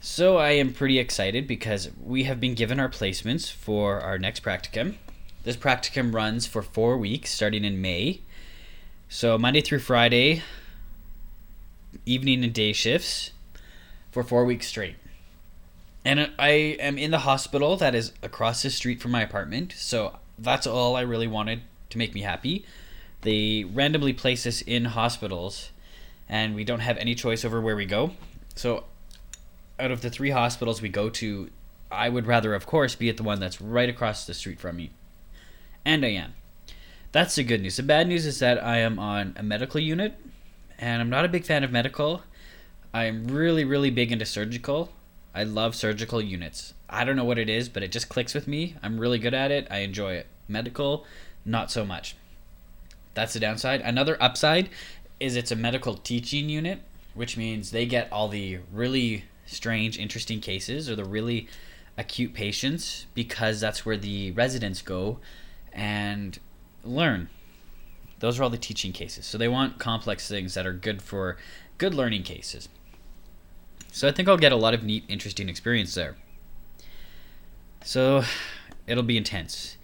So 0.00 0.38
I 0.38 0.50
am 0.54 0.72
pretty 0.72 0.98
excited 0.98 1.46
because 1.46 1.88
we 2.02 2.24
have 2.24 2.40
been 2.40 2.54
given 2.54 2.80
our 2.80 2.88
placements 2.88 3.48
for 3.48 4.00
our 4.00 4.18
next 4.18 4.42
practicum. 4.42 4.96
This 5.44 5.56
practicum 5.56 6.12
runs 6.12 6.48
for 6.48 6.62
four 6.62 6.98
weeks, 6.98 7.30
starting 7.30 7.64
in 7.64 7.80
May. 7.80 8.22
So 9.08 9.38
Monday 9.38 9.60
through 9.60 9.78
Friday, 9.78 10.42
evening 12.04 12.42
and 12.42 12.52
day 12.52 12.72
shifts 12.72 13.30
for 14.10 14.24
four 14.24 14.44
weeks 14.44 14.66
straight. 14.66 14.96
And 16.06 16.30
I 16.38 16.50
am 16.78 16.98
in 16.98 17.10
the 17.10 17.18
hospital 17.18 17.76
that 17.78 17.92
is 17.92 18.12
across 18.22 18.62
the 18.62 18.70
street 18.70 19.02
from 19.02 19.10
my 19.10 19.22
apartment, 19.22 19.74
so 19.76 20.20
that's 20.38 20.64
all 20.64 20.94
I 20.94 21.00
really 21.00 21.26
wanted 21.26 21.62
to 21.90 21.98
make 21.98 22.14
me 22.14 22.20
happy. 22.20 22.64
They 23.22 23.64
randomly 23.64 24.12
place 24.12 24.46
us 24.46 24.62
in 24.62 24.84
hospitals, 24.84 25.70
and 26.28 26.54
we 26.54 26.62
don't 26.62 26.78
have 26.78 26.96
any 26.98 27.16
choice 27.16 27.44
over 27.44 27.60
where 27.60 27.74
we 27.74 27.86
go. 27.86 28.12
So, 28.54 28.84
out 29.80 29.90
of 29.90 30.00
the 30.00 30.08
three 30.08 30.30
hospitals 30.30 30.80
we 30.80 30.90
go 30.90 31.10
to, 31.10 31.50
I 31.90 32.08
would 32.08 32.28
rather, 32.28 32.54
of 32.54 32.66
course, 32.66 32.94
be 32.94 33.08
at 33.08 33.16
the 33.16 33.24
one 33.24 33.40
that's 33.40 33.60
right 33.60 33.88
across 33.88 34.26
the 34.26 34.34
street 34.34 34.60
from 34.60 34.76
me. 34.76 34.92
And 35.84 36.04
I 36.04 36.10
am. 36.10 36.34
That's 37.10 37.34
the 37.34 37.42
good 37.42 37.62
news. 37.62 37.78
The 37.78 37.82
bad 37.82 38.06
news 38.06 38.26
is 38.26 38.38
that 38.38 38.62
I 38.62 38.78
am 38.78 39.00
on 39.00 39.34
a 39.36 39.42
medical 39.42 39.80
unit, 39.80 40.14
and 40.78 41.02
I'm 41.02 41.10
not 41.10 41.24
a 41.24 41.28
big 41.28 41.44
fan 41.44 41.64
of 41.64 41.72
medical. 41.72 42.22
I'm 42.94 43.26
really, 43.26 43.64
really 43.64 43.90
big 43.90 44.12
into 44.12 44.24
surgical. 44.24 44.92
I 45.36 45.42
love 45.42 45.74
surgical 45.74 46.22
units. 46.22 46.72
I 46.88 47.04
don't 47.04 47.14
know 47.14 47.24
what 47.24 47.36
it 47.36 47.50
is, 47.50 47.68
but 47.68 47.82
it 47.82 47.92
just 47.92 48.08
clicks 48.08 48.32
with 48.32 48.48
me. 48.48 48.74
I'm 48.82 48.98
really 48.98 49.18
good 49.18 49.34
at 49.34 49.50
it. 49.50 49.68
I 49.70 49.80
enjoy 49.80 50.14
it. 50.14 50.28
Medical, 50.48 51.04
not 51.44 51.70
so 51.70 51.84
much. 51.84 52.16
That's 53.12 53.34
the 53.34 53.40
downside. 53.40 53.82
Another 53.82 54.16
upside 54.18 54.70
is 55.20 55.36
it's 55.36 55.50
a 55.50 55.56
medical 55.56 55.94
teaching 55.94 56.48
unit, 56.48 56.80
which 57.12 57.36
means 57.36 57.70
they 57.70 57.84
get 57.84 58.10
all 58.10 58.28
the 58.28 58.60
really 58.72 59.24
strange, 59.44 59.98
interesting 59.98 60.40
cases 60.40 60.88
or 60.88 60.96
the 60.96 61.04
really 61.04 61.48
acute 61.98 62.32
patients 62.32 63.04
because 63.12 63.60
that's 63.60 63.84
where 63.84 63.98
the 63.98 64.30
residents 64.30 64.80
go 64.80 65.18
and 65.70 66.38
learn. 66.82 67.28
Those 68.20 68.40
are 68.40 68.42
all 68.42 68.50
the 68.50 68.56
teaching 68.56 68.92
cases. 68.92 69.26
So 69.26 69.36
they 69.36 69.48
want 69.48 69.78
complex 69.78 70.28
things 70.28 70.54
that 70.54 70.66
are 70.66 70.72
good 70.72 71.02
for 71.02 71.36
good 71.76 71.92
learning 71.92 72.22
cases. 72.22 72.70
So 73.96 74.06
I 74.06 74.12
think 74.12 74.28
I'll 74.28 74.36
get 74.36 74.52
a 74.52 74.56
lot 74.56 74.74
of 74.74 74.82
neat, 74.82 75.04
interesting 75.08 75.48
experience 75.48 75.94
there. 75.94 76.16
So 77.82 78.24
it'll 78.86 79.02
be 79.02 79.16
intense. 79.16 79.78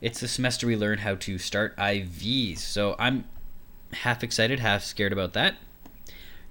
It's 0.00 0.20
the 0.20 0.26
semester 0.26 0.66
we 0.66 0.74
learn 0.74 1.00
how 1.00 1.16
to 1.16 1.36
start 1.36 1.76
IVs. 1.76 2.60
So 2.60 2.96
I'm 2.98 3.26
half 3.92 4.24
excited, 4.24 4.60
half 4.60 4.84
scared 4.84 5.12
about 5.12 5.34
that. 5.34 5.56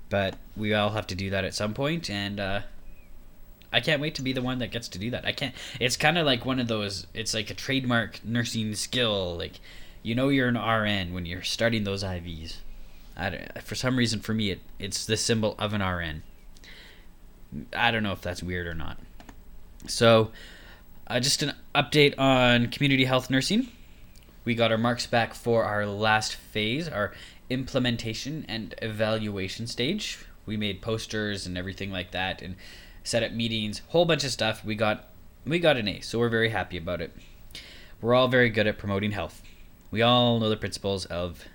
But 0.09 0.35
we 0.55 0.75
all 0.75 0.91
have 0.91 1.07
to 1.07 1.15
do 1.15 1.31
that 1.31 1.43
at 1.43 1.55
some 1.55 1.73
point, 1.73 2.07
and 2.07 2.39
uh, 2.39 2.61
I 3.73 3.79
can't 3.79 3.99
wait 3.99 4.13
to 4.15 4.21
be 4.21 4.31
the 4.31 4.43
one 4.43 4.59
that 4.59 4.69
gets 4.69 4.87
to 4.89 4.99
do 4.99 5.09
that. 5.09 5.25
I 5.25 5.31
can't. 5.31 5.55
It's 5.79 5.97
kind 5.97 6.19
of 6.19 6.27
like 6.27 6.45
one 6.45 6.59
of 6.59 6.67
those. 6.67 7.07
It's 7.15 7.33
like 7.33 7.49
a 7.49 7.55
trademark 7.55 8.23
nursing 8.23 8.75
skill. 8.75 9.35
Like 9.39 9.59
you 10.03 10.13
know 10.13 10.29
you're 10.29 10.49
an 10.49 10.55
RN 10.55 11.15
when 11.15 11.25
you're 11.25 11.41
starting 11.41 11.83
those 11.83 12.03
IVs. 12.03 12.57
I 13.17 13.29
don't, 13.31 13.63
for 13.63 13.73
some 13.73 13.97
reason, 13.97 14.19
for 14.19 14.35
me, 14.35 14.51
it 14.51 14.59
it's 14.77 15.03
the 15.03 15.17
symbol 15.17 15.55
of 15.57 15.73
an 15.73 15.81
RN. 15.81 16.21
I 17.73 17.91
don't 17.91 18.03
know 18.03 18.11
if 18.11 18.21
that's 18.21 18.43
weird 18.43 18.67
or 18.67 18.73
not. 18.73 18.97
So, 19.87 20.31
uh, 21.07 21.19
just 21.19 21.43
an 21.43 21.53
update 21.75 22.17
on 22.17 22.67
community 22.67 23.05
health 23.05 23.29
nursing. 23.29 23.67
We 24.45 24.55
got 24.55 24.71
our 24.71 24.77
marks 24.77 25.05
back 25.05 25.33
for 25.33 25.63
our 25.63 25.85
last 25.85 26.35
phase, 26.35 26.87
our 26.87 27.13
implementation 27.49 28.45
and 28.47 28.73
evaluation 28.81 29.67
stage. 29.67 30.19
We 30.45 30.57
made 30.57 30.81
posters 30.81 31.45
and 31.45 31.57
everything 31.57 31.91
like 31.91 32.11
that, 32.11 32.41
and 32.41 32.55
set 33.03 33.23
up 33.23 33.31
meetings, 33.31 33.81
whole 33.89 34.05
bunch 34.05 34.23
of 34.23 34.31
stuff. 34.31 34.63
We 34.63 34.75
got 34.75 35.09
we 35.45 35.59
got 35.59 35.77
an 35.77 35.87
A, 35.87 36.01
so 36.01 36.19
we're 36.19 36.29
very 36.29 36.49
happy 36.49 36.77
about 36.77 37.01
it. 37.01 37.15
We're 38.01 38.15
all 38.15 38.27
very 38.27 38.49
good 38.49 38.67
at 38.67 38.77
promoting 38.77 39.11
health. 39.11 39.41
We 39.91 40.01
all 40.01 40.39
know 40.39 40.49
the 40.49 40.57
principles 40.57 41.05
of 41.05 41.45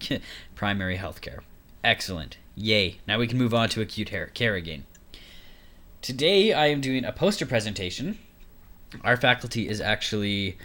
primary 0.54 0.96
health 0.96 1.20
care. 1.20 1.42
Excellent. 1.82 2.38
Yay. 2.54 2.98
Now 3.06 3.18
we 3.18 3.26
can 3.26 3.38
move 3.38 3.54
on 3.54 3.68
to 3.70 3.80
acute 3.80 4.10
hair- 4.10 4.26
care 4.28 4.54
again. 4.54 4.84
Today 6.04 6.52
I 6.52 6.66
am 6.66 6.82
doing 6.82 7.02
a 7.06 7.12
poster 7.12 7.46
presentation. 7.46 8.18
Our 9.04 9.16
faculty 9.16 9.70
is 9.70 9.80
actually 9.80 10.58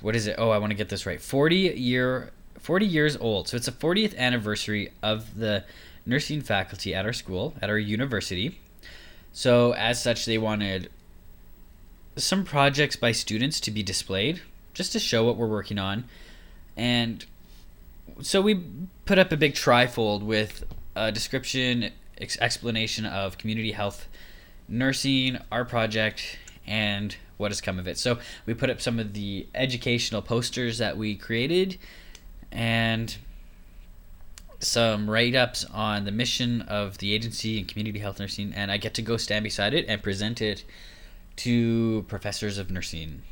what 0.00 0.16
is 0.16 0.26
it? 0.26 0.36
Oh, 0.38 0.48
I 0.48 0.56
want 0.56 0.70
to 0.70 0.74
get 0.74 0.88
this 0.88 1.04
right. 1.04 1.20
40 1.20 1.54
year 1.56 2.30
40 2.58 2.86
years 2.86 3.18
old. 3.18 3.46
So 3.46 3.58
it's 3.58 3.66
the 3.66 3.72
40th 3.72 4.16
anniversary 4.16 4.90
of 5.02 5.36
the 5.36 5.64
nursing 6.06 6.40
faculty 6.40 6.94
at 6.94 7.04
our 7.04 7.12
school, 7.12 7.56
at 7.60 7.68
our 7.68 7.76
university. 7.76 8.58
So 9.34 9.72
as 9.72 10.02
such 10.02 10.24
they 10.24 10.38
wanted 10.38 10.88
some 12.16 12.42
projects 12.42 12.96
by 12.96 13.12
students 13.12 13.60
to 13.60 13.70
be 13.70 13.82
displayed 13.82 14.40
just 14.72 14.92
to 14.92 14.98
show 14.98 15.26
what 15.26 15.36
we're 15.36 15.46
working 15.46 15.78
on. 15.78 16.04
And 16.74 17.22
so 18.22 18.40
we 18.40 18.64
put 19.04 19.18
up 19.18 19.30
a 19.30 19.36
big 19.36 19.52
trifold 19.52 20.22
with 20.22 20.64
a 20.94 21.12
description, 21.12 21.92
ex- 22.18 22.38
explanation 22.40 23.06
of 23.06 23.38
community 23.38 23.72
health 23.72 24.08
nursing, 24.68 25.38
our 25.52 25.64
project, 25.64 26.38
and 26.66 27.16
what 27.36 27.50
has 27.50 27.60
come 27.60 27.78
of 27.78 27.86
it. 27.86 27.98
So 27.98 28.18
we 28.46 28.54
put 28.54 28.70
up 28.70 28.80
some 28.80 28.98
of 28.98 29.12
the 29.12 29.46
educational 29.54 30.22
posters 30.22 30.78
that 30.78 30.96
we 30.96 31.14
created 31.14 31.78
and 32.50 33.16
some 34.58 35.08
write 35.08 35.34
ups 35.34 35.64
on 35.72 36.04
the 36.04 36.10
mission 36.10 36.62
of 36.62 36.98
the 36.98 37.12
agency 37.12 37.58
and 37.58 37.68
community 37.68 37.98
health 37.98 38.18
nursing, 38.18 38.52
and 38.54 38.70
I 38.70 38.78
get 38.78 38.94
to 38.94 39.02
go 39.02 39.16
stand 39.16 39.44
beside 39.44 39.74
it 39.74 39.84
and 39.88 40.02
present 40.02 40.40
it 40.40 40.64
to 41.36 42.04
professors 42.08 42.56
of 42.56 42.70
nursing. 42.70 43.22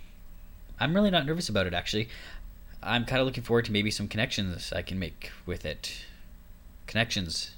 I'm 0.78 0.94
really 0.94 1.10
not 1.10 1.24
nervous 1.24 1.48
about 1.48 1.66
it 1.66 1.74
actually. 1.74 2.08
I'm 2.82 3.06
kind 3.06 3.20
of 3.20 3.26
looking 3.26 3.44
forward 3.44 3.64
to 3.64 3.72
maybe 3.72 3.90
some 3.90 4.08
connections 4.08 4.72
I 4.72 4.82
can 4.82 4.98
make 4.98 5.30
with 5.46 5.64
it. 5.64 6.04
Connections. 6.86 7.52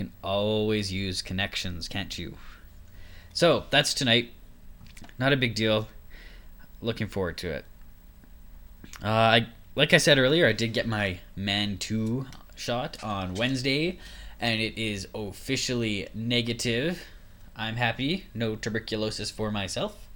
Can 0.00 0.12
always 0.24 0.90
use 0.90 1.20
connections, 1.20 1.86
can't 1.86 2.18
you? 2.18 2.38
So, 3.34 3.64
that's 3.68 3.92
tonight. 3.92 4.32
Not 5.18 5.34
a 5.34 5.36
big 5.36 5.54
deal. 5.54 5.88
Looking 6.80 7.06
forward 7.06 7.36
to 7.36 7.50
it. 7.50 7.66
Uh, 9.04 9.08
I 9.08 9.46
like 9.74 9.92
I 9.92 9.98
said 9.98 10.16
earlier, 10.18 10.46
I 10.46 10.54
did 10.54 10.72
get 10.72 10.88
my 10.88 11.18
Mantoux 11.36 12.26
shot 12.56 12.96
on 13.04 13.34
Wednesday, 13.34 13.98
and 14.40 14.62
it 14.62 14.78
is 14.78 15.06
officially 15.14 16.08
negative. 16.14 17.02
I'm 17.54 17.76
happy. 17.76 18.24
No 18.32 18.56
tuberculosis 18.56 19.30
for 19.30 19.52
myself. 19.52 20.08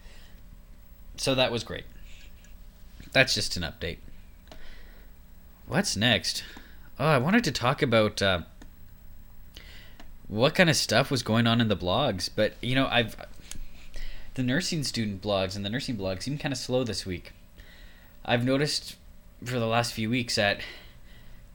So 1.18 1.34
that 1.34 1.52
was 1.52 1.62
great. 1.62 1.84
That's 3.12 3.34
just 3.34 3.58
an 3.58 3.64
update. 3.64 3.98
What's 5.66 5.94
next? 5.94 6.42
Oh, 6.98 7.04
I 7.04 7.18
wanted 7.18 7.44
to 7.44 7.52
talk 7.52 7.82
about 7.82 8.22
uh, 8.22 8.40
what 10.28 10.54
kind 10.54 10.70
of 10.70 10.76
stuff 10.76 11.10
was 11.10 11.22
going 11.22 11.46
on 11.46 11.60
in 11.60 11.68
the 11.68 11.76
blogs, 11.76 12.28
but 12.34 12.54
you 12.60 12.74
know, 12.74 12.86
I've 12.86 13.16
the 14.34 14.42
nursing 14.42 14.82
student 14.82 15.22
blogs 15.22 15.54
and 15.54 15.64
the 15.64 15.70
nursing 15.70 15.96
blogs 15.96 16.22
seem 16.22 16.38
kind 16.38 16.52
of 16.52 16.58
slow 16.58 16.84
this 16.84 17.06
week. 17.06 17.32
I've 18.24 18.44
noticed 18.44 18.96
for 19.44 19.58
the 19.58 19.66
last 19.66 19.92
few 19.92 20.10
weeks 20.10 20.36
that 20.36 20.60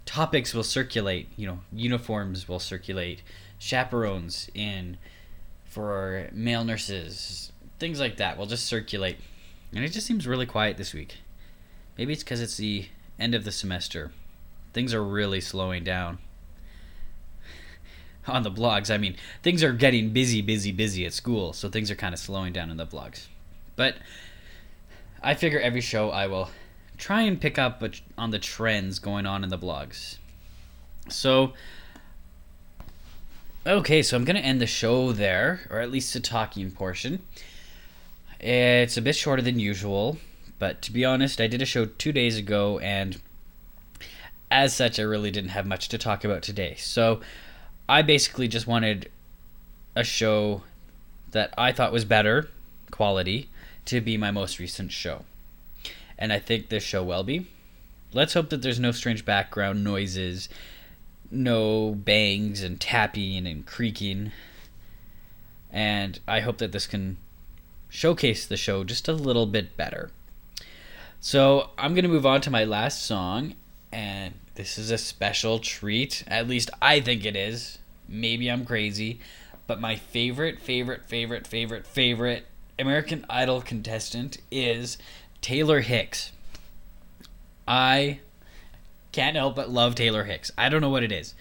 topics 0.06 0.54
will 0.54 0.64
circulate, 0.64 1.28
you 1.36 1.48
know, 1.48 1.60
uniforms 1.74 2.48
will 2.48 2.60
circulate, 2.60 3.22
chaperones 3.58 4.50
in 4.54 4.98
for 5.66 6.30
male 6.32 6.64
nurses, 6.64 7.52
things 7.80 8.00
like 8.00 8.18
that 8.18 8.38
will 8.38 8.46
just 8.46 8.66
circulate. 8.66 9.18
And 9.74 9.84
it 9.84 9.90
just 9.90 10.08
seems 10.08 10.26
really 10.26 10.46
quiet 10.46 10.78
this 10.78 10.94
week. 10.94 11.18
Maybe 11.98 12.14
it's 12.14 12.24
because 12.24 12.42
it's 12.42 12.58
the 12.58 12.88
end 13.20 13.36
of 13.36 13.44
the 13.44 13.52
semester. 13.52 14.12
Things 14.74 14.94
are 14.94 15.04
really 15.04 15.42
slowing 15.42 15.84
down. 15.84 16.20
On 18.30 18.44
the 18.44 18.52
blogs, 18.52 18.94
I 18.94 18.98
mean, 18.98 19.16
things 19.44 19.64
are 19.64 19.74
getting 19.74 20.12
busy, 20.12 20.42
busy, 20.42 20.72
busy 20.72 21.06
at 21.06 21.14
school, 21.14 21.54
so 21.54 21.70
things 21.70 21.90
are 21.90 21.96
kind 21.96 22.14
of 22.14 22.20
slowing 22.20 22.54
down 22.54 22.70
in 22.70 22.78
the 22.78 22.86
blogs. 22.86 23.28
But 23.76 23.96
I 25.22 25.34
figure 25.34 25.60
every 25.60 25.82
show 25.82 26.10
I 26.12 26.28
will 26.28 26.50
try 26.98 27.22
and 27.22 27.40
pick 27.40 27.58
up 27.58 27.84
on 28.18 28.32
the 28.32 28.40
trends 28.40 29.00
going 29.00 29.26
on 29.26 29.44
in 29.44 29.50
the 29.50 29.58
blogs. 29.58 30.18
So, 31.10 31.54
okay, 33.66 34.04
so 34.04 34.16
I'm 34.16 34.26
going 34.26 34.36
to 34.36 34.46
end 34.46 34.62
the 34.62 34.68
show 34.68 35.12
there, 35.12 35.62
or 35.70 35.80
at 35.80 35.92
least 35.92 36.14
the 36.14 36.20
talking 36.20 36.72
portion. 36.72 37.22
It's 38.40 38.98
a 38.98 39.02
bit 39.02 39.16
shorter 39.16 39.42
than 39.42 39.60
usual, 39.60 40.18
but 40.60 40.82
to 40.84 40.92
be 40.92 41.04
honest, 41.04 41.42
I 41.42 41.48
did 41.48 41.62
a 41.62 41.66
show 41.66 41.86
two 41.86 42.12
days 42.12 42.38
ago, 42.38 42.80
and 42.80 43.20
as 44.52 44.76
such, 44.76 45.00
I 45.00 45.04
really 45.04 45.32
didn't 45.32 45.52
have 45.52 45.66
much 45.66 45.90
to 45.90 45.98
talk 45.98 46.24
about 46.24 46.42
today. 46.42 46.76
So, 46.78 47.22
I 47.90 48.04
basically 48.04 48.48
just 48.48 48.68
wanted 48.68 49.10
a 49.96 50.04
show 50.04 50.62
that 51.32 51.52
I 51.58 51.72
thought 51.72 51.92
was 51.92 52.06
better 52.06 52.48
quality 52.92 53.50
to 53.86 54.00
be 54.00 54.16
my 54.16 54.30
most 54.30 54.60
recent 54.60 54.92
show. 54.92 55.26
And 56.16 56.32
I 56.32 56.38
think 56.38 56.70
this 56.70 56.84
show 56.84 57.04
will 57.04 57.24
be. 57.24 57.48
Let's 58.14 58.36
hope 58.36 58.52
that 58.52 58.62
there's 58.62 58.80
no 58.80 58.92
strange 58.92 59.26
background 59.26 59.84
noises, 59.84 60.50
no 61.32 61.96
bangs 61.96 62.62
and 62.62 62.80
tapping 62.80 63.48
and 63.48 63.66
creaking. 63.66 64.34
And 65.72 66.20
I 66.28 66.42
hope 66.42 66.60
that 66.60 66.72
this 66.72 66.86
can 66.86 67.18
showcase 67.90 68.46
the 68.46 68.56
show 68.56 68.84
just 68.84 69.08
a 69.08 69.14
little 69.14 69.48
bit 69.48 69.76
better. 69.76 70.12
So 71.22 71.72
I'm 71.76 71.96
going 71.96 72.04
to 72.04 72.10
move 72.10 72.28
on 72.28 72.42
to 72.42 72.52
my 72.52 72.66
last 72.66 73.04
song, 73.04 73.56
and 73.92 74.36
this 74.54 74.78
is 74.78 74.92
a 74.92 74.98
special 75.00 75.58
treat. 75.58 76.24
At 76.28 76.48
least 76.48 76.70
I 76.84 77.00
think 77.00 77.26
it 77.26 77.36
is. 77.36 77.79
Maybe 78.10 78.50
I'm 78.50 78.66
crazy. 78.66 79.20
But 79.68 79.80
my 79.80 79.96
favorite, 79.96 80.60
favorite, 80.60 81.06
favorite, 81.06 81.46
favorite, 81.46 81.86
favorite 81.86 82.48
American 82.80 83.26
Idol 83.30 83.62
contestant 83.62 84.40
is 84.52 84.98
Taylor 85.42 85.82
Hicks. 85.82 86.32
I 87.68 88.20
can't 89.12 89.36
help 89.36 89.56
but 89.56 89.70
love 89.70 89.96
Taylor 89.96 90.24
Hicks. 90.24 90.52
I 90.58 90.70
don't 90.70 90.82
know 90.82 90.90
what 90.90 91.04
it 91.04 91.12
is. 91.12 91.36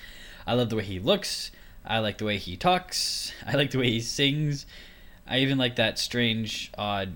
I 0.46 0.54
love 0.54 0.68
the 0.68 0.76
way 0.76 0.84
he 0.84 0.98
looks. 0.98 1.50
I 1.86 2.00
like 2.00 2.18
the 2.18 2.26
way 2.26 2.36
he 2.36 2.56
talks. 2.56 3.32
I 3.46 3.54
like 3.54 3.70
the 3.70 3.78
way 3.78 3.90
he 3.90 4.00
sings. 4.00 4.66
I 5.26 5.38
even 5.38 5.56
like 5.56 5.76
that 5.76 5.98
strange, 5.98 6.70
odd, 6.76 7.12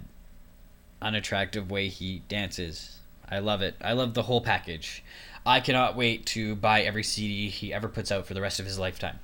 unattractive 1.02 1.70
way 1.70 1.88
he 1.88 2.22
dances. 2.28 3.00
I 3.28 3.38
love 3.40 3.60
it. 3.60 3.74
I 3.82 3.92
love 3.92 4.14
the 4.14 4.22
whole 4.22 4.40
package. 4.40 5.02
I 5.44 5.60
cannot 5.60 5.96
wait 5.96 6.26
to 6.26 6.54
buy 6.54 6.82
every 6.82 7.02
CD 7.02 7.48
he 7.48 7.72
ever 7.72 7.88
puts 7.88 8.12
out 8.12 8.26
for 8.26 8.34
the 8.34 8.40
rest 8.40 8.60
of 8.60 8.66
his 8.66 8.78
lifetime. 8.78 9.18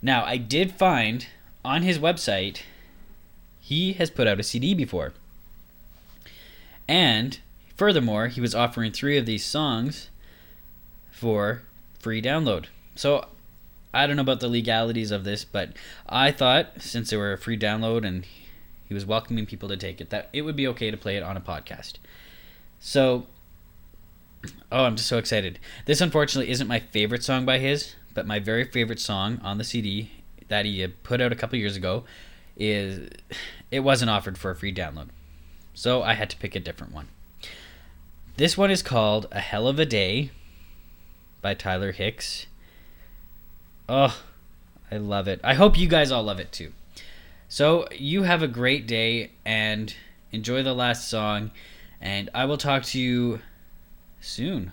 Now, 0.00 0.24
I 0.24 0.36
did 0.36 0.72
find 0.72 1.26
on 1.64 1.82
his 1.82 1.98
website 1.98 2.62
he 3.60 3.92
has 3.94 4.10
put 4.10 4.26
out 4.26 4.40
a 4.40 4.42
CD 4.42 4.72
before. 4.74 5.12
And 6.88 7.38
furthermore, 7.76 8.28
he 8.28 8.40
was 8.40 8.54
offering 8.54 8.92
three 8.92 9.18
of 9.18 9.26
these 9.26 9.44
songs 9.44 10.08
for 11.10 11.62
free 11.98 12.22
download. 12.22 12.66
So 12.94 13.26
I 13.92 14.06
don't 14.06 14.16
know 14.16 14.22
about 14.22 14.40
the 14.40 14.48
legalities 14.48 15.10
of 15.10 15.24
this, 15.24 15.44
but 15.44 15.72
I 16.08 16.30
thought 16.32 16.80
since 16.80 17.10
they 17.10 17.16
were 17.16 17.32
a 17.32 17.38
free 17.38 17.58
download 17.58 18.06
and 18.06 18.24
he 18.86 18.94
was 18.94 19.04
welcoming 19.04 19.44
people 19.44 19.68
to 19.68 19.76
take 19.76 20.00
it, 20.00 20.10
that 20.10 20.30
it 20.32 20.42
would 20.42 20.56
be 20.56 20.66
okay 20.68 20.90
to 20.90 20.96
play 20.96 21.16
it 21.16 21.22
on 21.22 21.36
a 21.36 21.40
podcast. 21.40 21.94
So, 22.80 23.26
oh, 24.72 24.84
I'm 24.84 24.96
just 24.96 25.08
so 25.08 25.18
excited. 25.18 25.58
This 25.84 26.00
unfortunately 26.00 26.50
isn't 26.50 26.68
my 26.68 26.80
favorite 26.80 27.22
song 27.22 27.44
by 27.44 27.58
his, 27.58 27.96
but 28.18 28.26
my 28.26 28.40
very 28.40 28.64
favorite 28.64 28.98
song 28.98 29.40
on 29.44 29.58
the 29.58 29.62
CD 29.62 30.10
that 30.48 30.64
he 30.64 30.84
put 31.04 31.20
out 31.20 31.30
a 31.30 31.36
couple 31.36 31.56
years 31.56 31.76
ago 31.76 32.02
is 32.56 33.08
it 33.70 33.78
wasn't 33.78 34.10
offered 34.10 34.36
for 34.36 34.50
a 34.50 34.56
free 34.56 34.74
download. 34.74 35.10
So 35.72 36.02
I 36.02 36.14
had 36.14 36.28
to 36.30 36.36
pick 36.36 36.56
a 36.56 36.58
different 36.58 36.92
one. 36.92 37.06
This 38.36 38.58
one 38.58 38.72
is 38.72 38.82
called 38.82 39.28
A 39.30 39.38
Hell 39.38 39.68
of 39.68 39.78
a 39.78 39.86
Day 39.86 40.32
by 41.42 41.54
Taylor 41.54 41.92
Hicks. 41.92 42.46
Oh, 43.88 44.20
I 44.90 44.96
love 44.96 45.28
it. 45.28 45.38
I 45.44 45.54
hope 45.54 45.78
you 45.78 45.86
guys 45.86 46.10
all 46.10 46.24
love 46.24 46.40
it 46.40 46.50
too. 46.50 46.72
So 47.48 47.86
you 47.92 48.24
have 48.24 48.42
a 48.42 48.48
great 48.48 48.88
day 48.88 49.30
and 49.44 49.94
enjoy 50.32 50.64
the 50.64 50.74
last 50.74 51.08
song, 51.08 51.52
and 52.00 52.30
I 52.34 52.46
will 52.46 52.58
talk 52.58 52.82
to 52.86 52.98
you 52.98 53.42
soon. 54.20 54.72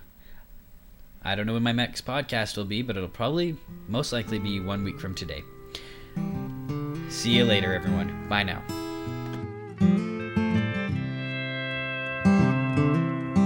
I 1.27 1.33
don't 1.33 1.47
know 1.47 1.53
when 1.53 1.63
my 1.63 1.71
next 1.71 2.05
podcast 2.05 2.55
will 2.55 2.65
be, 2.65 2.83
but 2.83 2.95
it'll 2.95 3.09
probably 3.09 3.57
most 3.87 4.13
likely 4.13 4.37
be 4.37 4.59
one 4.59 4.83
week 4.83 4.99
from 4.99 5.15
today. 5.15 5.43
See 7.09 7.31
you 7.31 7.45
later, 7.45 7.73
everyone. 7.73 8.27
Bye 8.29 8.43
now. 8.43 8.61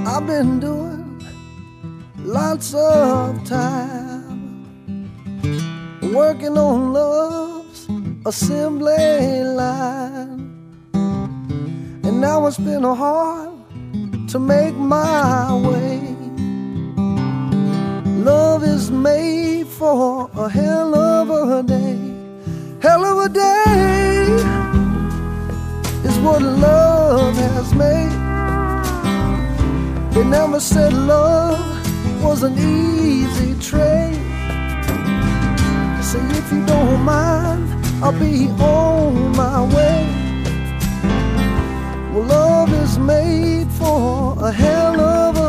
I've 0.06 0.28
been 0.28 0.60
doing 0.60 1.24
lots 2.18 2.74
of 2.74 3.46
time 3.46 4.28
working 6.12 6.58
on 6.58 6.92
love's 6.92 7.88
assembly 8.26 9.44
line, 9.46 10.60
and 10.94 12.20
now 12.20 12.46
it's 12.46 12.58
been 12.58 12.84
hard 12.84 13.54
to 14.28 14.38
make 14.38 14.76
my 14.76 15.56
way. 15.56 16.19
Love 18.20 18.66
is 18.66 18.92
made 18.92 19.66
for 19.66 20.30
a 20.36 20.50
hell 20.50 20.94
of 20.94 21.30
a 21.30 21.64
day, 21.64 21.98
hell 22.82 23.06
of 23.06 23.18
a 23.26 23.30
day 23.30 24.26
is 26.04 26.20
what 26.20 26.42
love 26.42 27.34
has 27.38 27.74
made. 27.74 28.12
They 30.12 30.26
never 30.26 30.60
said 30.60 30.92
love 30.92 31.64
was 32.22 32.44
an 32.44 32.56
easy 32.58 33.54
trade. 33.62 34.20
Say 36.04 36.20
if 36.40 36.52
you 36.52 36.66
don't 36.66 37.02
mind, 37.02 37.70
I'll 38.04 38.12
be 38.12 38.50
on 38.60 39.32
my 39.32 39.62
way. 39.76 40.00
Well, 42.12 42.26
love 42.26 42.74
is 42.74 43.00
made 43.00 43.72
for 43.72 44.36
a 44.44 44.52
hell 44.52 45.00
of 45.00 45.38
a 45.38 45.49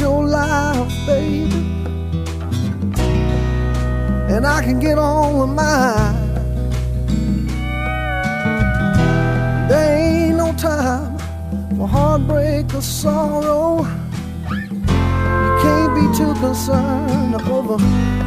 your 0.00 0.24
life, 0.24 0.92
baby. 1.06 1.64
And 4.32 4.46
I 4.46 4.62
can 4.62 4.78
get 4.78 4.98
on 4.98 5.38
with 5.38 5.50
mine. 5.50 6.14
There 9.68 9.96
ain't 9.96 10.36
no 10.36 10.52
time 10.52 11.18
for 11.76 11.88
heartbreak 11.88 12.74
or 12.74 12.82
sorrow. 12.82 13.86
You 14.50 15.52
can't 15.62 15.94
be 15.94 16.06
too 16.16 16.34
concerned 16.40 17.34
over 17.48 17.78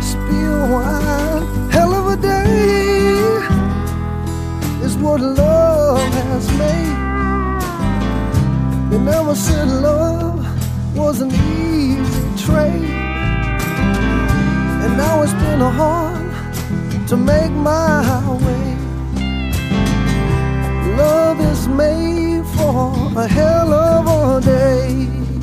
spilled 0.01 0.71
wine. 0.71 1.43
Hell 1.71 1.93
of 1.93 2.07
a 2.13 2.21
day 2.21 3.01
is 4.85 4.97
what 4.97 5.21
love 5.21 6.13
has 6.13 6.47
made. 6.57 6.97
They 8.89 8.99
never 8.99 9.35
said 9.35 9.67
love 9.67 10.30
was 11.01 11.19
an 11.21 11.31
easy 11.31 12.45
trade. 12.45 12.89
And 14.83 14.97
now 14.97 15.23
it's 15.23 15.33
been 15.33 15.61
a 15.61 15.71
hard 15.81 17.07
to 17.09 17.17
make 17.17 17.51
my 17.51 18.01
way. 18.45 18.67
Love 20.95 21.39
is 21.51 21.67
made 21.67 22.45
for 22.55 22.93
a 23.23 23.27
hell 23.27 23.73
of 23.73 24.03
a 24.07 24.45
day. 24.45 25.40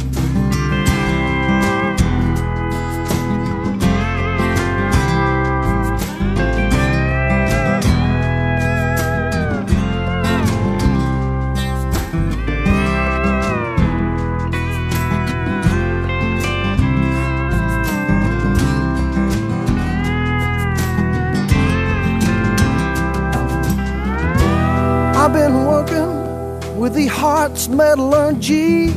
With 26.89 26.97
the 26.97 27.07
heart's 27.07 27.69
metal 27.69 28.09
metallurgy, 28.09 28.89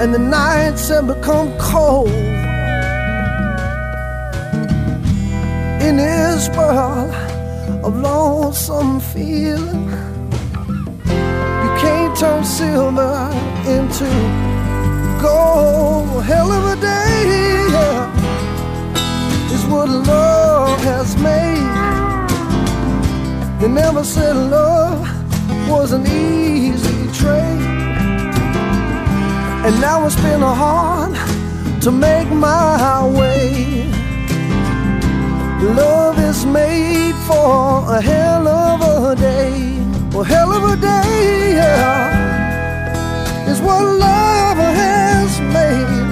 and 0.00 0.12
the 0.12 0.18
nights 0.18 0.88
have 0.90 1.06
become 1.06 1.48
cold. 1.58 2.10
In 5.86 5.96
this 5.96 6.50
world 6.50 7.10
of 7.86 7.96
lonesome 7.96 9.00
feeling, 9.00 9.88
you 11.62 11.70
can't 11.82 12.14
turn 12.18 12.44
silver 12.44 13.16
into 13.76 14.08
gold. 15.22 16.22
Hell 16.24 16.52
of 16.52 16.64
a 16.76 16.80
day 16.80 17.16
yeah, 17.72 19.54
is 19.54 19.64
what 19.72 19.88
love 19.88 20.80
has 20.80 21.16
made. 21.16 21.76
They 23.60 23.68
never 23.68 24.04
said 24.04 24.36
love 24.36 24.75
was 25.86 25.92
an 25.92 26.06
easy 26.08 27.06
trade. 27.12 27.62
And 29.66 29.80
now 29.80 30.04
it's 30.04 30.16
been 30.16 30.42
a 30.42 30.52
hard 30.52 31.14
to 31.80 31.92
make 31.92 32.28
my 32.28 33.06
way. 33.18 33.86
Love 35.62 36.18
is 36.18 36.44
made 36.44 37.14
for 37.28 37.84
a 37.96 38.00
hell 38.00 38.48
of 38.48 38.80
a 38.82 39.14
day. 39.14 39.78
Well, 40.12 40.24
hell 40.24 40.50
of 40.58 40.62
a 40.72 40.76
day, 40.76 41.54
yeah, 41.60 43.48
is 43.48 43.60
what 43.60 43.84
love 43.84 44.58
has 44.82 45.40
made. 45.58 46.06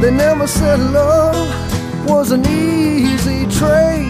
They 0.00 0.10
never 0.10 0.46
said 0.46 0.80
love 0.80 1.48
was 2.08 2.30
an 2.30 2.46
easy 2.46 3.44
trade. 3.58 4.08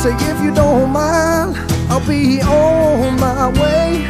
Say, 0.00 0.12
if 0.30 0.38
you 0.44 0.52
don't 0.54 0.90
mind, 0.90 1.73
I'll 1.94 2.08
be 2.08 2.42
on 2.42 3.20
my 3.20 3.46
way. 3.50 4.02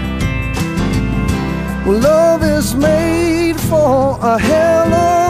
Well, 1.85 2.01
love 2.01 2.43
is 2.43 2.75
made 2.75 3.61
for 3.61 4.19
a 4.23 4.39
hell 4.39 4.95
of 4.95 5.24